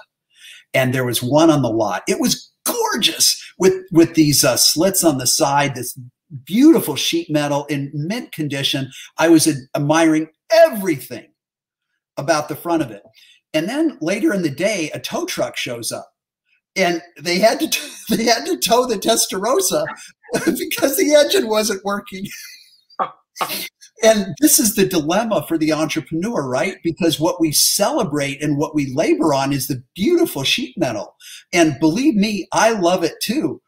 [0.74, 2.02] and there was one on the lot.
[2.06, 5.98] It was gorgeous with with these uh, slits on the side this
[6.44, 8.90] beautiful sheet metal in mint condition.
[9.18, 11.26] I was admiring everything
[12.16, 13.02] about the front of it
[13.52, 16.10] and then later in the day, a tow truck shows up,
[16.76, 17.80] and they had to
[18.16, 19.84] they had to tow the Testarossa
[20.58, 22.26] because the engine wasn't working.
[24.02, 26.76] and this is the dilemma for the entrepreneur, right?
[26.84, 31.16] Because what we celebrate and what we labor on is the beautiful sheet metal.
[31.52, 33.62] And believe me, I love it too.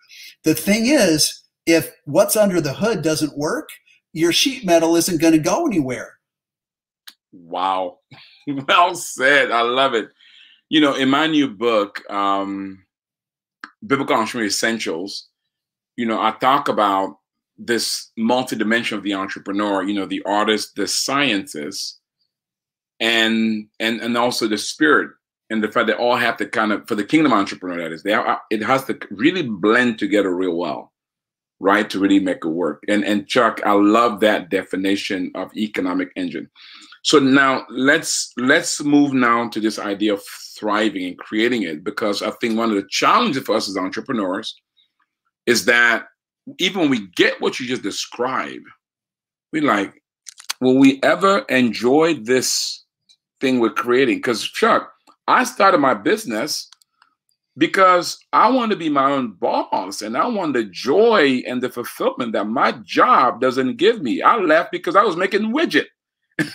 [0.44, 3.68] The thing is, if what's under the hood doesn't work,
[4.12, 6.18] your sheet metal isn't going to go anywhere.
[7.32, 7.98] Wow.
[8.46, 9.50] well said.
[9.50, 10.08] I love it.
[10.68, 12.84] You know, in my new book, um,
[13.86, 15.28] Biblical Entrepreneur Essentials,
[15.96, 17.18] you know, I talk about
[17.58, 22.00] this multi-dimension of the entrepreneur, you know, the artist, the scientist,
[23.00, 25.10] and and and also the spirit
[25.50, 28.02] and the fact they all have to kind of for the kingdom entrepreneur that is
[28.04, 30.91] they are, it has to really blend together real well
[31.62, 36.10] right to really make it work and and chuck i love that definition of economic
[36.16, 36.50] engine
[37.02, 40.22] so now let's let's move now to this idea of
[40.56, 44.54] thriving and creating it because I think one of the challenges for us as entrepreneurs
[45.46, 46.06] is that
[46.58, 48.64] even when we get what you just described,
[49.52, 50.00] we like,
[50.60, 52.84] will we ever enjoy this
[53.40, 54.18] thing we're creating?
[54.18, 54.92] Because Chuck,
[55.26, 56.68] I started my business
[57.56, 61.68] because I want to be my own boss and I want the joy and the
[61.68, 64.22] fulfillment that my job doesn't give me.
[64.22, 65.86] I left because I was making widget.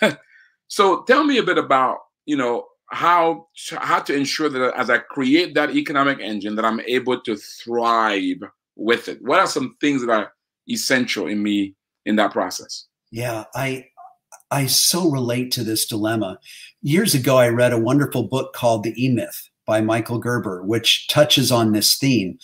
[0.69, 3.47] So tell me a bit about, you know, how
[3.79, 8.41] how to ensure that as I create that economic engine that I'm able to thrive
[8.75, 9.19] with it.
[9.21, 10.31] What are some things that are
[10.69, 12.85] essential in me in that process.
[13.11, 13.85] Yeah, I
[14.51, 16.39] I so relate to this dilemma.
[16.81, 21.07] Years ago, I read a wonderful book called The E Myth by Michael Gerber, which
[21.07, 22.39] touches on this theme.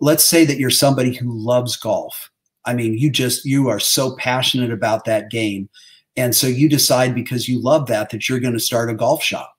[0.00, 2.30] Let's say that you're somebody who loves golf.
[2.64, 5.68] I mean, you just you are so passionate about that game.
[6.16, 9.22] And so you decide because you love that that you're going to start a golf
[9.22, 9.54] shop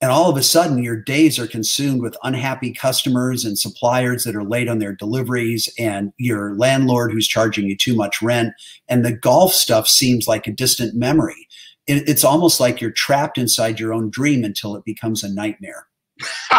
[0.00, 4.36] and all of a sudden your days are consumed with unhappy customers and suppliers that
[4.36, 8.52] are late on their deliveries and your landlord who's charging you too much rent
[8.88, 11.46] and the golf stuff seems like a distant memory
[11.90, 15.87] it's almost like you're trapped inside your own dream until it becomes a nightmare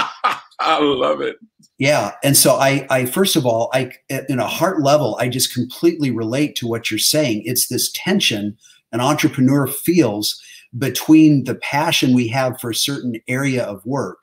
[0.60, 1.38] i love it
[1.78, 3.92] yeah and so i i first of all i
[4.28, 8.58] in a heart level i just completely relate to what you're saying it's this tension
[8.92, 10.42] an entrepreneur feels
[10.78, 14.22] between the passion we have for a certain area of work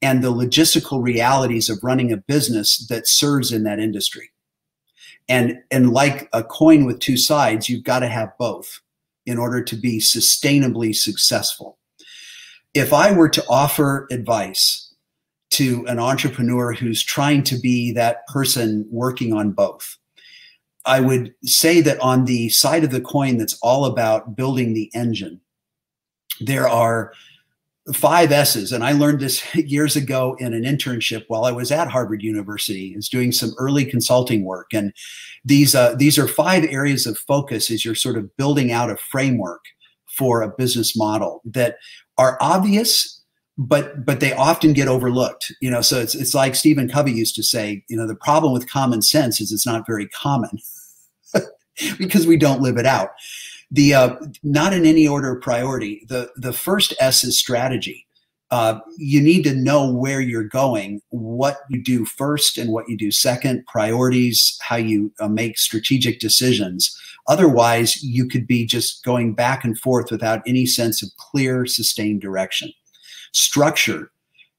[0.00, 4.30] and the logistical realities of running a business that serves in that industry.
[5.28, 8.80] And, and like a coin with two sides, you've got to have both
[9.24, 11.78] in order to be sustainably successful.
[12.74, 14.92] If I were to offer advice
[15.50, 19.96] to an entrepreneur who's trying to be that person working on both,
[20.84, 24.90] I would say that on the side of the coin that's all about building the
[24.94, 25.40] engine,
[26.40, 27.12] there are
[27.92, 28.72] five S's.
[28.72, 32.94] And I learned this years ago in an internship while I was at Harvard University.
[32.94, 34.72] is doing some early consulting work.
[34.72, 34.92] And
[35.44, 38.96] these, uh, these are five areas of focus as you're sort of building out a
[38.96, 39.64] framework
[40.06, 41.76] for a business model that
[42.18, 43.22] are obvious,
[43.58, 45.52] but but they often get overlooked.
[45.60, 48.52] You know, so it's it's like Stephen Covey used to say, you know, the problem
[48.52, 50.58] with common sense is it's not very common
[51.98, 53.10] because we don't live it out
[53.74, 56.04] the uh, not in any order of priority.
[56.08, 58.06] The the first S is strategy.
[58.54, 62.96] Uh, you need to know where you're going, what you do first and what you
[62.96, 66.96] do second, priorities, how you uh, make strategic decisions.
[67.26, 72.20] Otherwise, you could be just going back and forth without any sense of clear, sustained
[72.20, 72.72] direction.
[73.32, 74.12] Structure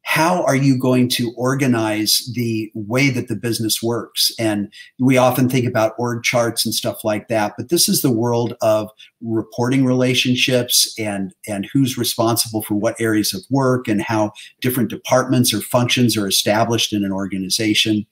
[0.08, 4.32] how are you going to organize the way that the business works?
[4.40, 8.12] And we often think about org charts and stuff like that, but this is the
[8.12, 8.92] world of
[9.22, 15.52] reporting relationships and, and who's responsible for what areas of work and how different departments
[15.52, 18.06] or functions are established in an organization.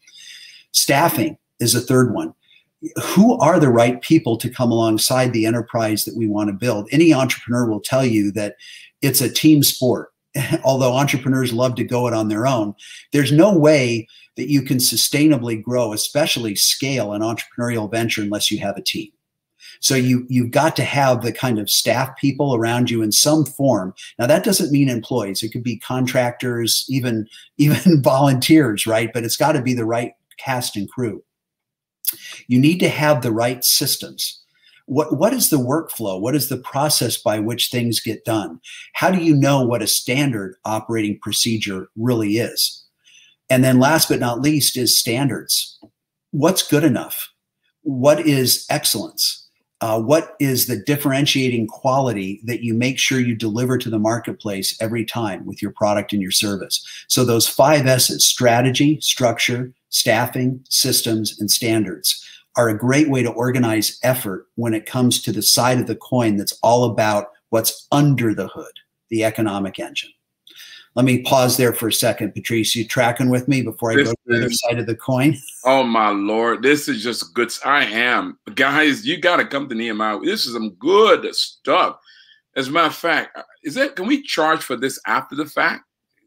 [0.71, 2.34] Staffing is a third one
[3.03, 6.89] who are the right people to come alongside the enterprise that we want to build?
[6.91, 8.56] Any entrepreneur will tell you that
[9.03, 10.12] it's a team sport
[10.63, 12.75] although entrepreneurs love to go it on their own,
[13.11, 18.59] there's no way that you can sustainably grow, especially scale an entrepreneurial venture unless you
[18.59, 19.11] have a team.
[19.79, 23.45] So you you've got to have the kind of staff people around you in some
[23.45, 23.93] form.
[24.17, 25.43] Now that doesn't mean employees.
[25.43, 29.11] It could be contractors, even even volunteers, right?
[29.13, 31.23] But it's got to be the right cast and crew.
[32.47, 34.42] You need to have the right systems
[34.93, 36.19] what what is the workflow?
[36.19, 38.60] What is the process by which things get done?
[38.93, 42.86] How do you know what a standard operating procedure really is?
[43.49, 45.79] And then last but not least is standards.
[46.32, 47.29] What's good enough?
[47.82, 49.39] What is excellence?
[49.82, 54.77] Uh, what is the differentiating quality that you make sure you deliver to the marketplace
[54.79, 56.88] every time with your product and your service?
[57.10, 62.23] So those five s's strategy structure staffing systems and standards
[62.55, 65.95] are a great way to organize effort when it comes to the side of the
[65.95, 68.73] coin that's all about what's under the hood,
[69.09, 70.11] the economic engine.
[70.95, 72.75] Let me pause there for a second, Patrice.
[72.75, 75.35] You tracking with me before I this go to the other side of the coin?
[75.65, 77.51] Oh my lord, this is just good.
[77.65, 79.05] I am, guys.
[79.05, 80.19] You got to come to Nehemiah.
[80.19, 81.97] This is some good stuff.
[82.55, 83.95] As a matter of fact, uh, is it?
[83.95, 85.83] Can we charge for this after the fact?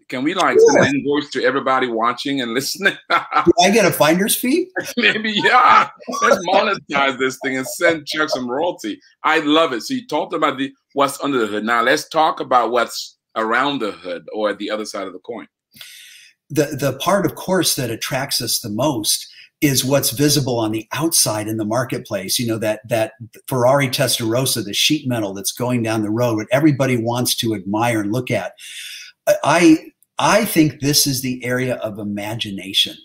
[0.09, 2.97] Can we like send an invoice to everybody watching and listening?
[3.11, 4.71] Do I get a finder's fee?
[4.97, 5.89] Maybe, yeah.
[6.23, 9.01] Let's monetize this thing and send checks some royalty.
[9.25, 9.83] I love it.
[9.83, 11.65] So you talked about the what's under the hood.
[11.65, 15.49] Now let's talk about what's around the hood or the other side of the coin.
[16.51, 19.27] The the part, of course, that attracts us the most
[19.61, 22.39] is what's visible on the outside in the marketplace.
[22.39, 23.15] You know, that that
[23.49, 28.01] Ferrari Testarossa, the sheet metal that's going down the road, what everybody wants to admire
[28.01, 28.53] and look at.
[29.43, 32.97] I I think this is the area of imagination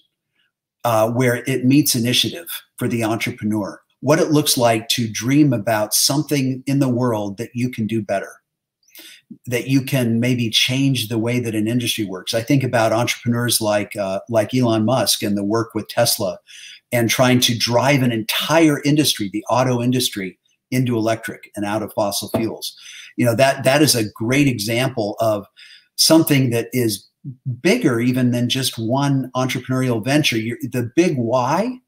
[0.84, 3.82] uh, where it meets initiative for the entrepreneur.
[4.00, 8.02] What it looks like to dream about something in the world that you can do
[8.02, 8.32] better,
[9.46, 12.34] that you can maybe change the way that an industry works.
[12.34, 16.40] I think about entrepreneurs like uh, like Elon Musk and the work with Tesla,
[16.92, 20.40] and trying to drive an entire industry, the auto industry,
[20.72, 22.76] into electric and out of fossil fuels.
[23.18, 25.46] You know that that is a great example of
[25.96, 27.08] something that is
[27.62, 30.38] bigger even than just one entrepreneurial venture.
[30.38, 31.80] You're, the big why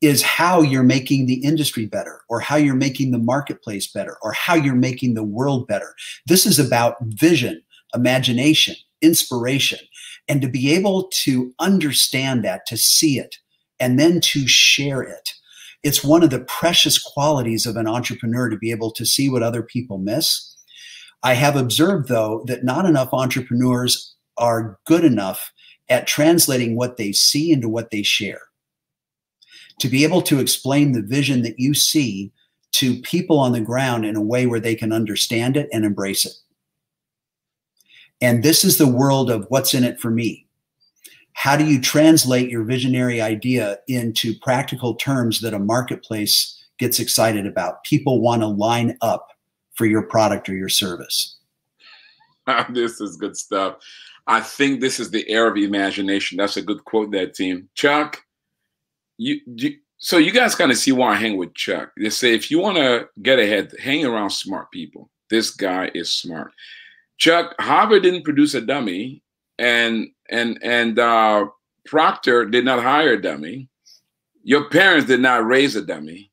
[0.00, 4.32] is how you're making the industry better or how you're making the marketplace better or
[4.32, 5.94] how you're making the world better.
[6.26, 7.62] This is about vision,
[7.94, 9.78] imagination, inspiration.
[10.28, 13.36] And to be able to understand that, to see it,
[13.78, 15.32] and then to share it.
[15.82, 19.42] It's one of the precious qualities of an entrepreneur to be able to see what
[19.42, 20.56] other people miss.
[21.24, 25.52] I have observed, though, that not enough entrepreneurs are good enough
[25.88, 28.40] at translating what they see into what they share
[29.78, 32.32] to be able to explain the vision that you see
[32.72, 36.24] to people on the ground in a way where they can understand it and embrace
[36.24, 36.34] it.
[38.20, 40.46] And this is the world of what's in it for me.
[41.34, 47.46] How do you translate your visionary idea into practical terms that a marketplace gets excited
[47.46, 47.82] about?
[47.84, 49.30] People want to line up
[49.74, 51.36] for your product or your service.
[52.70, 53.76] this is good stuff.
[54.26, 56.38] I think this is the era of imagination.
[56.38, 57.68] That's a good quote, that team.
[57.74, 58.22] Chuck,
[59.18, 59.40] you,
[59.98, 61.92] so you guys kind of see why I hang with Chuck.
[61.96, 65.10] They say if you want to get ahead, hang around smart people.
[65.30, 66.52] This guy is smart.
[67.18, 69.22] Chuck, Harvard didn't produce a dummy,
[69.58, 71.46] and and and uh,
[71.86, 73.68] Procter did not hire a dummy.
[74.42, 76.32] Your parents did not raise a dummy.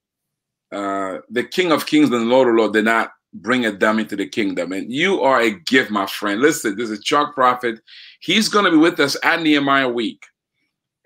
[0.72, 4.16] Uh, the King of Kings and Lord of Lords did not bring a dummy to
[4.16, 4.72] the kingdom.
[4.72, 6.42] And you are a gift, my friend.
[6.42, 7.80] Listen, this is Chuck Proudfit.
[8.20, 10.24] He's going to be with us at Nehemiah Week.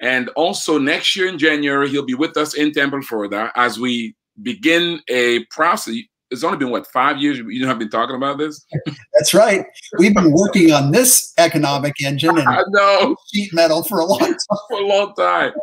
[0.01, 4.15] And also next year in January, he'll be with us in Tampa, Florida, as we
[4.41, 5.95] begin a process.
[6.30, 8.65] It's only been what five years you have been talking about this.
[9.13, 9.63] That's right.
[9.99, 13.15] We've been working on this economic engine and I know.
[13.32, 14.36] sheet metal for a long time.
[14.69, 15.53] for a long time.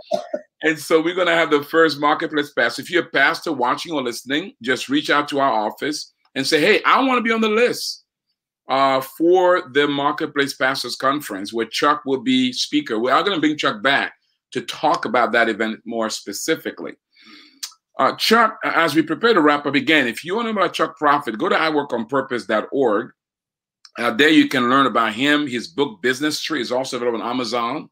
[0.62, 2.78] and so we're going to have the first marketplace pass.
[2.78, 6.60] If you're a pastor watching or listening, just reach out to our office and say,
[6.60, 8.04] "Hey, I want to be on the list."
[8.68, 13.00] Uh, for the Marketplace Pastors Conference, where Chuck will be speaker.
[13.00, 14.12] We are going to bring Chuck back
[14.52, 16.92] to talk about that event more specifically.
[17.98, 20.72] Uh, Chuck, as we prepare to wrap up again, if you want to know about
[20.72, 23.10] Chuck Proudfit, go to atworkonpurpose.org.
[23.98, 25.46] Uh, there you can learn about him.
[25.46, 27.90] His book, Business Tree, is also available on Amazon.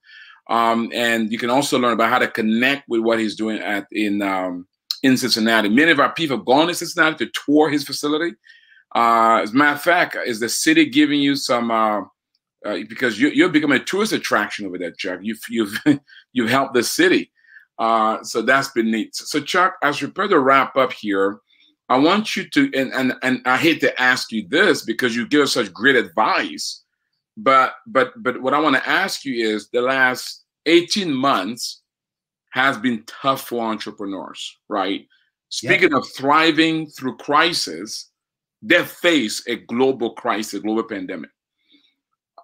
[0.48, 3.86] Um, and you can also learn about how to connect with what he's doing at
[3.92, 4.66] in um,
[5.02, 5.68] in Cincinnati.
[5.68, 8.34] Many of our people have gone to Cincinnati to tour his facility.
[8.94, 12.00] Uh, as a matter of fact, is the city giving you some uh,
[12.64, 15.20] uh, because you, you're becoming a tourist attraction over there, Chuck.
[15.22, 15.78] You've you've
[16.32, 17.30] you've helped the city,
[17.78, 19.14] uh, so that's been neat.
[19.14, 21.40] So, Chuck, as we prepare to wrap up here,
[21.88, 25.28] I want you to and and and I hate to ask you this because you
[25.28, 26.82] give us such great advice,
[27.36, 31.82] but but but what I want to ask you is the last 18 months
[32.50, 35.06] has been tough for entrepreneurs, right?
[35.50, 35.98] Speaking yeah.
[35.98, 38.10] of thriving through crisis,
[38.62, 41.30] they face a global crisis, a global pandemic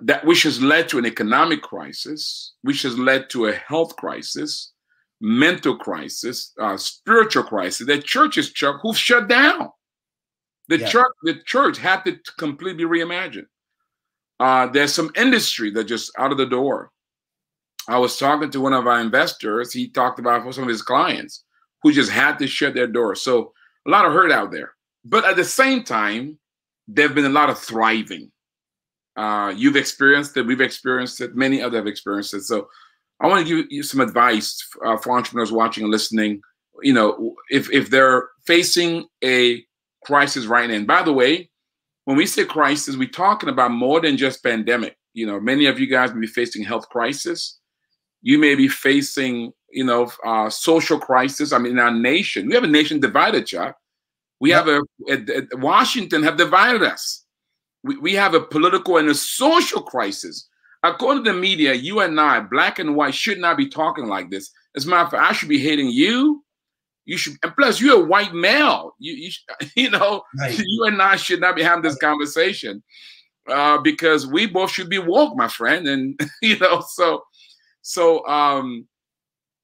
[0.00, 4.72] that which has led to an economic crisis, which has led to a health crisis,
[5.20, 7.86] mental crisis, uh, spiritual crisis.
[7.86, 9.70] The churches, Chuck, who've shut down.
[10.68, 10.88] The yeah.
[10.88, 13.46] church, the church had to completely reimagine.
[14.40, 16.90] Uh, there's some industry that just out of the door.
[17.88, 19.72] I was talking to one of our investors.
[19.72, 21.44] He talked about some of his clients
[21.82, 23.22] who just had to shut their doors.
[23.22, 23.52] So
[23.86, 24.72] a lot of hurt out there.
[25.04, 26.38] But at the same time,
[26.88, 28.30] there have been a lot of thriving.
[29.16, 30.46] Uh, you've experienced it.
[30.46, 31.36] We've experienced it.
[31.36, 32.42] Many others have experienced it.
[32.42, 32.68] So
[33.20, 36.40] I want to give you some advice uh, for entrepreneurs watching and listening.
[36.82, 39.64] You know, if if they're facing a
[40.04, 40.76] crisis right now.
[40.76, 41.50] And by the way,
[42.04, 44.96] when we say crisis, we're talking about more than just pandemic.
[45.14, 47.58] You know, many of you guys may be facing health crisis.
[48.24, 51.52] You may be facing, you know, uh, social crisis.
[51.52, 53.76] I mean, in our nation, we have a nation divided, Chuck.
[54.40, 54.66] We yep.
[54.66, 57.24] have a, a, a Washington have divided us
[57.84, 60.48] we, we have a political and a social crisis.
[60.82, 64.30] According to the media, you and I, black and white, should not be talking like
[64.30, 64.50] this.
[64.74, 66.44] As a matter of fact, I should be hating you.
[67.06, 68.94] You should, and plus, you're a white male.
[68.98, 69.30] You, you,
[69.76, 70.58] you know, right.
[70.66, 72.82] you and I should not be having this conversation
[73.48, 75.86] uh, because we both should be woke, my friend.
[75.86, 77.22] And you know, so,
[77.84, 78.88] so, um,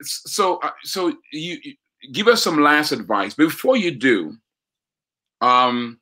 [0.02, 1.74] so, uh, so you, you
[2.12, 3.32] give us some last advice.
[3.32, 4.36] Before you do,
[5.40, 5.98] um,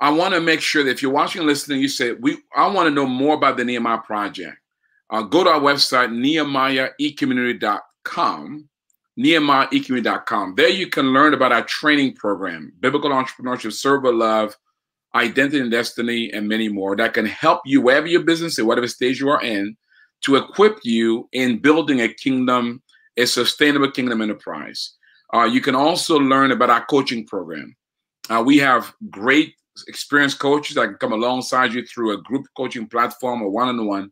[0.00, 2.66] I want to make sure that if you're watching and listening, you say, "We, I
[2.66, 4.58] want to know more about the Nehemiah Project."
[5.10, 8.68] Uh, go to our website, nehemiahecommunity.com,
[9.16, 10.54] nehemiahecommunity.com.
[10.56, 14.56] There you can learn about our training program, biblical entrepreneurship, server love,
[15.14, 18.88] identity and destiny, and many more that can help you wherever your business is, whatever
[18.88, 19.76] stage you are in,
[20.24, 22.82] to equip you in building a kingdom,
[23.16, 24.94] a sustainable kingdom enterprise.
[25.32, 27.74] Uh, you can also learn about our coaching program.
[28.30, 29.54] Uh, we have great
[29.88, 33.86] experienced coaches that can come alongside you through a group coaching platform or one on
[33.86, 34.10] one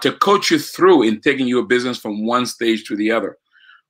[0.00, 3.36] to coach you through in taking your business from one stage to the other.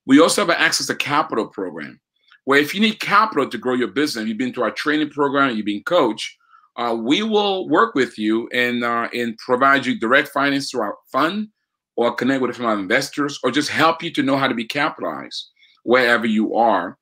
[0.06, 2.00] We also have an access to capital program
[2.44, 5.56] where if you need capital to grow your business, you've been to our training program,
[5.56, 6.36] you've been coached,
[6.76, 10.96] uh, we will work with you and uh, and provide you direct finance through our
[11.10, 11.48] fund
[11.96, 15.50] or connect with our investors or just help you to know how to be capitalized
[15.82, 16.96] wherever you are.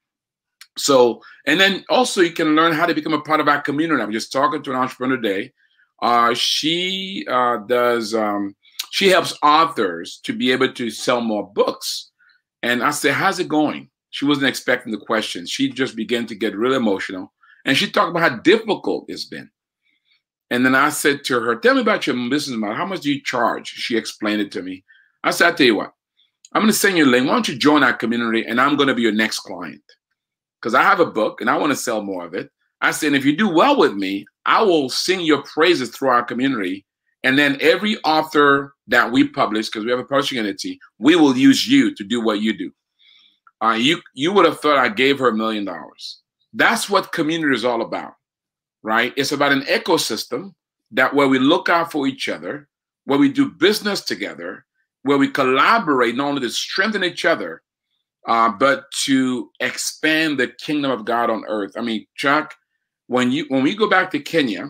[0.77, 4.03] So, and then also you can learn how to become a part of our community.
[4.03, 5.53] I'm just talking to an entrepreneur today.
[6.01, 8.55] Uh, she uh, does, um,
[8.91, 12.11] she helps authors to be able to sell more books.
[12.63, 13.91] And I said, How's it going?
[14.11, 15.47] She wasn't expecting the question.
[15.47, 17.33] She just began to get really emotional.
[17.65, 19.51] And she talked about how difficult it's been.
[20.51, 22.77] And then I said to her, Tell me about your business model.
[22.77, 23.69] How much do you charge?
[23.69, 24.85] She explained it to me.
[25.25, 25.93] I said, I'll tell you what,
[26.53, 27.27] I'm going to send you a link.
[27.27, 29.83] Why don't you join our community and I'm going to be your next client?
[30.61, 32.51] Because I have a book and I want to sell more of it.
[32.81, 36.23] I said, if you do well with me, I will sing your praises through our
[36.23, 36.87] community.
[37.25, 41.37] And then every author that we publish, because we have a publishing entity, we will
[41.37, 42.73] use you to do what you do.
[43.61, 46.21] Uh, you you would have thought I gave her a million dollars.
[46.53, 48.15] That's what community is all about,
[48.83, 49.13] right?
[49.17, 50.55] It's about an ecosystem
[50.93, 52.69] that where we look out for each other,
[53.05, 54.65] where we do business together,
[55.03, 57.63] where we collaborate not only to strengthen each other,
[58.27, 61.73] uh, but to expand the kingdom of God on earth.
[61.77, 62.55] I mean, Chuck,
[63.07, 64.69] when you when we go back to Kenya,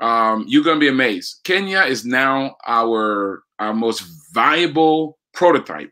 [0.00, 1.40] um, you're gonna be amazed.
[1.44, 4.02] Kenya is now our our most
[4.32, 5.90] viable prototype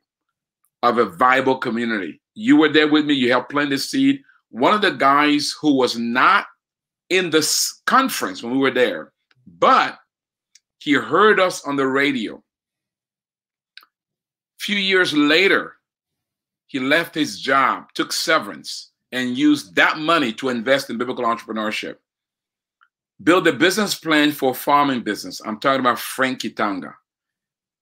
[0.82, 2.20] of a viable community.
[2.34, 3.14] You were there with me.
[3.14, 4.22] You helped plant the seed.
[4.50, 6.46] One of the guys who was not
[7.10, 9.12] in this conference when we were there,
[9.46, 9.98] but
[10.78, 12.36] he heard us on the radio
[14.58, 15.74] A few years later,
[16.66, 21.96] he left his job, took severance, and used that money to invest in biblical entrepreneurship.
[23.22, 25.40] Build a business plan for farming business.
[25.44, 26.94] I'm talking about Frank Kitanga.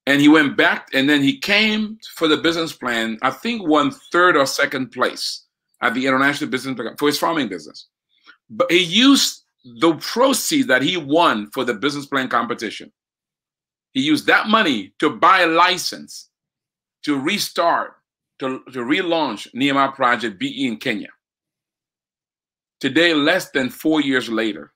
[0.06, 3.90] And he went back and then he came for the business plan, I think won
[4.12, 5.46] third or second place
[5.82, 7.88] at the International Business for his farming business.
[8.48, 12.92] But he used the proceeds that he won for the business plan competition.
[13.92, 16.28] He used that money to buy a license
[17.04, 17.94] to restart,
[18.40, 21.08] to, to relaunch Nehemiah Project BE in Kenya.
[22.80, 24.72] Today, less than four years later,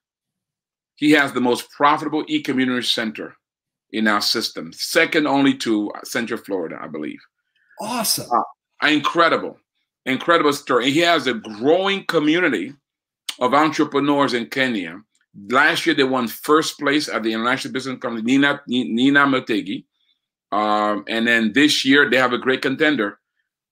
[0.96, 3.36] he has the most profitable e-community center
[3.92, 7.18] in our system, second only to Central Florida, I believe.
[7.80, 8.28] Awesome.
[8.30, 9.58] Uh, incredible,
[10.06, 10.90] incredible story.
[10.90, 12.74] He has a growing community
[13.40, 15.00] of entrepreneurs in Kenya.
[15.48, 19.84] Last year, they won first place at the International Business Company, Nina, Nina Motegi.
[20.52, 23.18] Um, and then this year they have a great contender.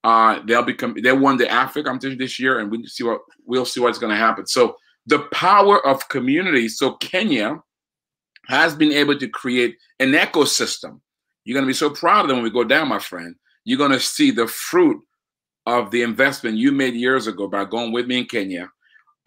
[0.04, 3.64] Uh, they'll become they won the Africa competition this year, and we see what we'll
[3.64, 4.46] see what's going to happen.
[4.46, 6.68] So the power of community.
[6.68, 7.60] So Kenya
[8.46, 11.00] has been able to create an ecosystem.
[11.44, 13.34] You're going to be so proud of them when we go down, my friend.
[13.64, 15.02] You're going to see the fruit
[15.66, 18.70] of the investment you made years ago by going with me in Kenya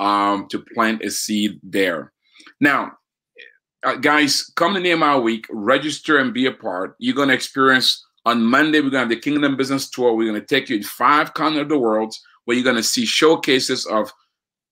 [0.02, 2.12] um, to plant a seed there.
[2.60, 2.93] Now,
[3.84, 6.95] uh, guys, come to Nehemiah Week, register and be a part.
[6.99, 10.14] You're going to experience on Monday, we're going to have the Kingdom Business Tour.
[10.14, 12.14] We're going to take you in five continents of the world
[12.45, 14.12] where you're going to see showcases of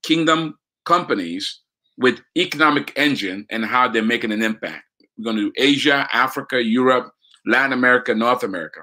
[0.04, 1.62] kingdom companies
[1.98, 4.84] with economic engine and how they're making an impact.
[5.18, 7.12] We're going to do Asia, Africa, Europe,
[7.46, 8.82] Latin America, North America.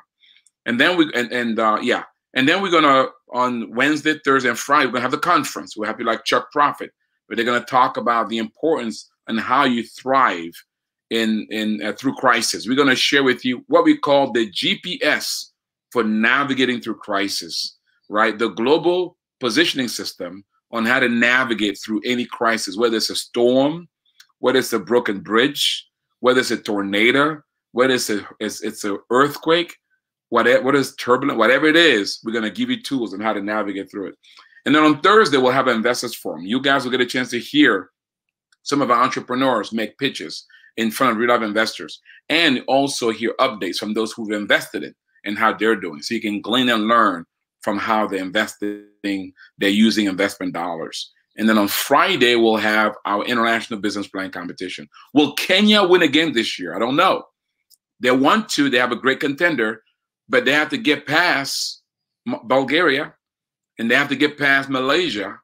[0.67, 2.03] And then we, and, and uh, yeah,
[2.35, 5.77] and then we're going to, on Wednesday, Thursday, and Friday, we're to have the conference.
[5.77, 6.91] We'll have you like Chuck Proudfit,
[7.27, 10.53] where they're to talk about the importance and how you thrive
[11.11, 12.67] in in uh, through crisis.
[12.67, 15.51] We're to share with you what we call the GPS
[15.91, 18.37] for navigating through crisis, right?
[18.39, 23.89] The global positioning system on how to navigate through any crisis, whether it's a storm,
[24.41, 25.87] whether it's a broken bridge,
[26.21, 27.41] whether it's a tornado,
[27.73, 29.77] whether it's a it's, it's an earthquake,
[30.31, 33.33] whatever what is turbulent, whatever it is, we're going to give you tools on how
[33.33, 34.15] to navigate through it.
[34.65, 36.43] And then on Thursday, we'll have an investors forum.
[36.43, 37.91] You guys will get a chance to hear
[38.63, 40.45] some of our entrepreneurs make pitches
[40.77, 44.95] in front of real life investors and also hear updates from those who've invested in
[45.25, 46.03] and how they're doing.
[46.03, 47.25] So you can glean and learn
[47.61, 51.13] from how they're investing, they're using investment dollars.
[51.37, 54.89] And then on Friday, we'll have our international business plan competition.
[55.15, 56.75] Will Kenya win again this year?
[56.75, 57.25] I don't know.
[58.01, 59.83] They want to, they have a great contender,
[60.29, 61.83] but they have to get past
[62.45, 63.15] Bulgaria
[63.79, 65.39] and they have to get past Malaysia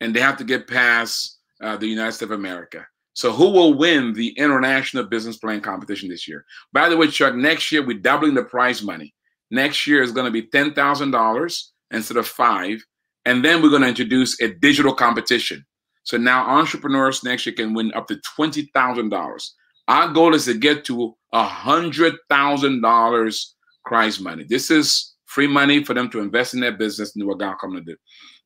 [0.00, 2.86] and they have to get past uh, the United States of America.
[3.14, 6.44] So who will win the international business plan competition this year?
[6.72, 9.14] By the way, Chuck, next year we're doubling the prize money.
[9.50, 12.84] Next year is going to be ten thousand dollars instead of five,
[13.24, 15.64] and then we're going to introduce a digital competition.
[16.02, 19.54] So now entrepreneurs next year can win up to twenty thousand dollars.
[19.86, 23.54] Our goal is to get to a hundred thousand dollars
[23.84, 24.44] prize money.
[24.44, 27.56] This is free money for them to invest in their business and do what God
[27.60, 27.96] come to do.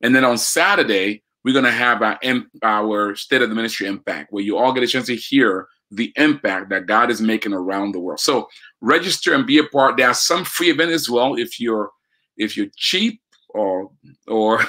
[0.01, 2.19] And then on Saturday, we're going to have our,
[2.63, 6.13] our State of the Ministry Impact, where you all get a chance to hear the
[6.17, 8.19] impact that God is making around the world.
[8.19, 8.47] So
[8.81, 9.97] register and be a part.
[9.97, 11.91] There are some free events as well if you're
[12.37, 13.91] if you're cheap or
[14.27, 14.61] or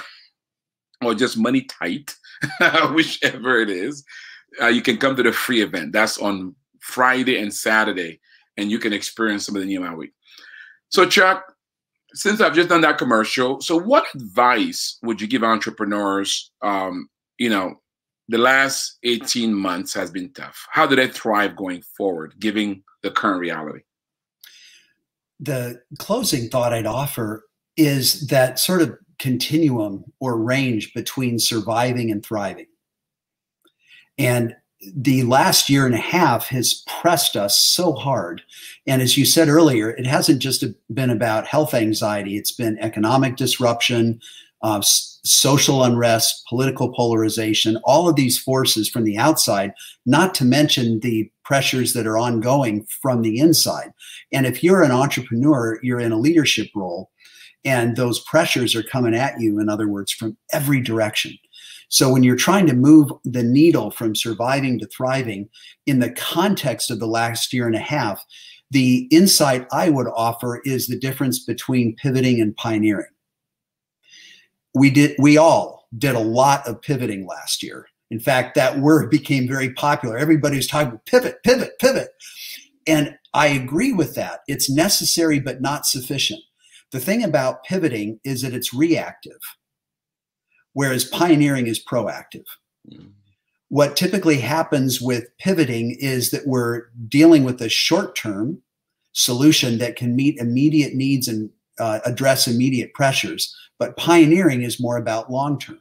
[1.03, 2.15] or just money tight,
[2.93, 4.05] whichever it is.
[4.61, 5.93] Uh, you can come to the free event.
[5.93, 8.21] That's on Friday and Saturday,
[8.57, 10.13] and you can experience some of the Nehemiah week.
[10.91, 11.55] So, Chuck,
[12.13, 16.51] since I've just done that commercial, so what advice would you give entrepreneurs?
[16.63, 17.81] Um, you know,
[18.29, 20.67] the last 18 months has been tough.
[20.71, 23.81] How do they thrive going forward, given the current reality?
[25.39, 27.45] The closing thought I'd offer
[27.77, 32.67] is that sort of continuum or range between surviving and thriving.
[34.19, 34.55] And
[34.95, 38.43] the last year and a half has pressed us so hard.
[38.87, 43.37] And as you said earlier, it hasn't just been about health anxiety, it's been economic
[43.37, 44.21] disruption,
[44.63, 49.73] uh, social unrest, political polarization, all of these forces from the outside,
[50.07, 53.93] not to mention the pressures that are ongoing from the inside.
[54.33, 57.11] And if you're an entrepreneur, you're in a leadership role,
[57.65, 61.33] and those pressures are coming at you, in other words, from every direction.
[61.91, 65.49] So when you're trying to move the needle from surviving to thriving
[65.87, 68.25] in the context of the last year and a half,
[68.71, 73.11] the insight I would offer is the difference between pivoting and pioneering.
[74.73, 77.89] We did we all did a lot of pivoting last year.
[78.13, 80.17] In fact, that word became very popular.
[80.17, 82.11] Everybody's talking pivot, pivot, pivot.
[82.87, 84.41] And I agree with that.
[84.47, 86.41] It's necessary but not sufficient.
[86.93, 89.41] The thing about pivoting is that it's reactive
[90.73, 92.45] whereas pioneering is proactive.
[92.91, 93.13] Mm.
[93.69, 98.61] What typically happens with pivoting is that we're dealing with a short term
[99.13, 104.97] solution that can meet immediate needs and uh, address immediate pressures, but pioneering is more
[104.97, 105.79] about long term.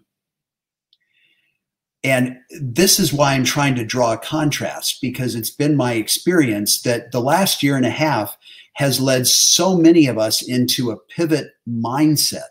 [2.03, 6.81] And this is why I'm trying to draw a contrast because it's been my experience
[6.83, 8.37] that the last year and a half
[8.75, 12.47] has led so many of us into a pivot mindset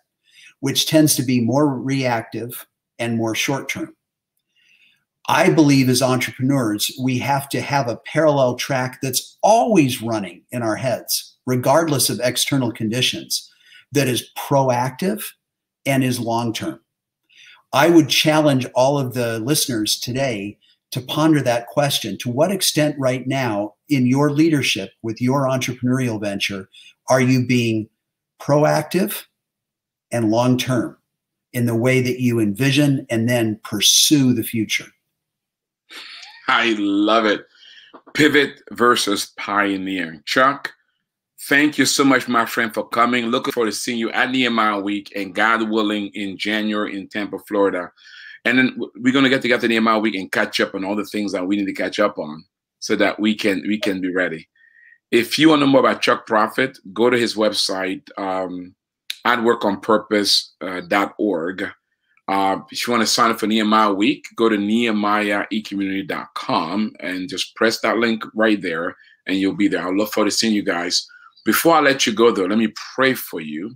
[0.61, 2.67] which tends to be more reactive
[2.99, 3.95] and more short term.
[5.29, 10.63] I believe as entrepreneurs, we have to have a parallel track that's always running in
[10.63, 13.51] our heads, regardless of external conditions,
[13.93, 15.25] that is proactive
[15.85, 16.81] and is long term.
[17.73, 20.59] I would challenge all of the listeners today
[20.91, 22.17] to ponder that question.
[22.19, 26.69] To what extent, right now, in your leadership with your entrepreneurial venture,
[27.11, 27.89] are you being
[28.41, 29.25] proactive
[30.11, 30.97] and long term
[31.53, 34.87] in the way that you envision and then pursue the future.
[36.49, 37.47] I love it.
[38.15, 40.23] Pivot versus pioneering.
[40.25, 40.73] Chuck,
[41.49, 43.27] thank you so much, my friend, for coming.
[43.27, 47.39] Looking forward to seeing you at Nehemiah Week and God willing in January in Tampa,
[47.41, 47.91] Florida.
[48.45, 51.05] And then we're going to get together Nehemiah Week and catch up on all the
[51.05, 52.45] things that we need to catch up on
[52.79, 54.49] so that we can we can be ready.
[55.11, 58.09] If you want to know more about Chuck Proudfit, go to his website.
[58.19, 58.75] Um,
[59.25, 61.63] at workonpurpose.org.
[61.63, 61.71] Uh,
[62.29, 67.57] uh, if you want to sign up for Nehemiah Week, go to nehemiahecommunity.com and just
[67.57, 68.95] press that link right there,
[69.27, 69.87] and you'll be there.
[69.87, 71.07] I look forward to seeing you guys.
[71.47, 73.75] Before I let you go, though, let me pray for you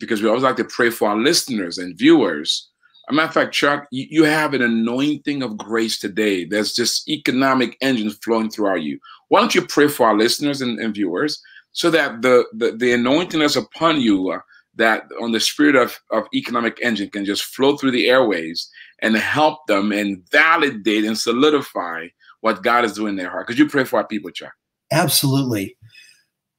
[0.00, 2.68] because we always like to pray for our listeners and viewers.
[3.08, 6.44] As a matter of fact, Chuck, you, have an anointing of grace today.
[6.44, 8.98] There's just economic engines flowing throughout you.
[9.28, 11.40] Why don't you pray for our listeners and, and viewers
[11.72, 14.38] so that the, the, the anointing that's upon you uh,
[14.76, 18.68] that on the spirit of, of economic engine can just flow through the airways
[19.02, 22.08] and help them and validate and solidify
[22.40, 23.46] what God is doing in their heart.
[23.46, 24.52] Could you pray for our people, Chuck?
[24.92, 25.76] Absolutely.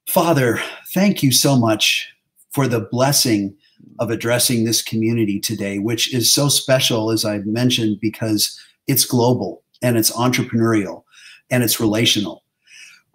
[0.08, 0.60] Father,
[0.94, 2.08] thank you so much
[2.52, 3.56] for the blessing
[3.98, 9.62] of addressing this community today, which is so special, as I've mentioned, because it's global
[9.82, 11.04] and it's entrepreneurial
[11.50, 12.42] and it's relational.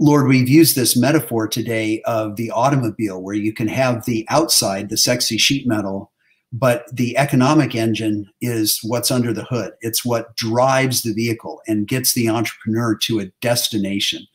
[0.03, 4.89] Lord, we've used this metaphor today of the automobile where you can have the outside,
[4.89, 6.11] the sexy sheet metal,
[6.51, 9.73] but the economic engine is what's under the hood.
[9.81, 14.25] It's what drives the vehicle and gets the entrepreneur to a destination.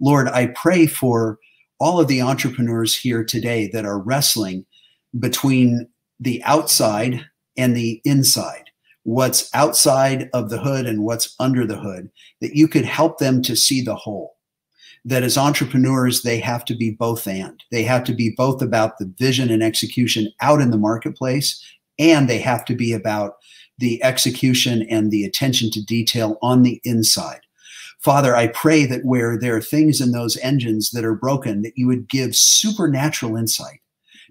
[0.00, 1.40] Lord, I pray for
[1.80, 4.66] all of the entrepreneurs here today that are wrestling
[5.18, 5.88] between
[6.20, 8.70] the outside and the inside,
[9.02, 12.08] what's outside of the hood and what's under the hood,
[12.40, 14.37] that you could help them to see the whole
[15.08, 17.64] that as entrepreneurs, they have to be both and.
[17.70, 21.64] They have to be both about the vision and execution out in the marketplace,
[21.98, 23.36] and they have to be about
[23.78, 27.40] the execution and the attention to detail on the inside.
[28.00, 31.76] Father, I pray that where there are things in those engines that are broken, that
[31.76, 33.80] you would give supernatural insight,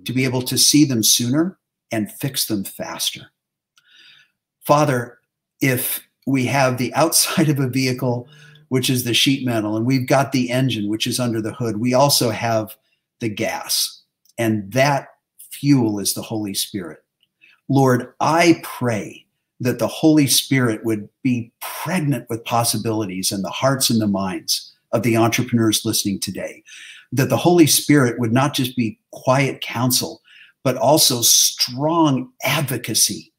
[0.06, 1.58] to be able to see them sooner
[1.92, 3.32] and fix them faster.
[4.62, 5.18] Father,
[5.60, 8.28] if we have the outside of a vehicle,
[8.70, 11.78] which is the sheet metal, and we've got the engine, which is under the hood,
[11.78, 12.76] we also have
[13.20, 14.02] the gas.
[14.38, 15.10] And that
[15.52, 17.04] fuel is the Holy Spirit.
[17.70, 19.26] Lord, I pray
[19.60, 24.74] that the Holy Spirit would be pregnant with possibilities in the hearts and the minds
[24.92, 26.64] of the entrepreneurs listening today.
[27.12, 30.22] That the Holy Spirit would not just be quiet counsel,
[30.64, 33.32] but also strong advocacy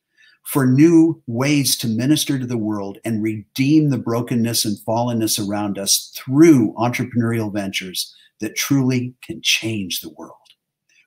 [0.49, 5.79] for new ways to minister to the world and redeem the brokenness and fallenness around
[5.79, 10.33] us through entrepreneurial ventures that truly can change the world.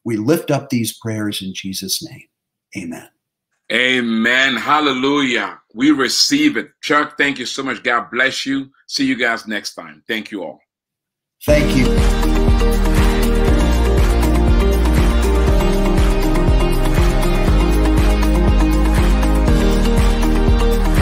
[0.06, 2.28] We lift up these prayers in Jesus' name.
[2.78, 3.10] Amen.
[3.72, 4.58] Amen.
[4.58, 5.60] Hallelujah.
[5.74, 6.70] We receive it.
[6.84, 7.82] Chuck, thank you so much.
[7.82, 8.70] God bless you.
[8.88, 10.04] See you guys next time.
[10.08, 10.60] Thank you all.
[11.44, 13.01] Thank you.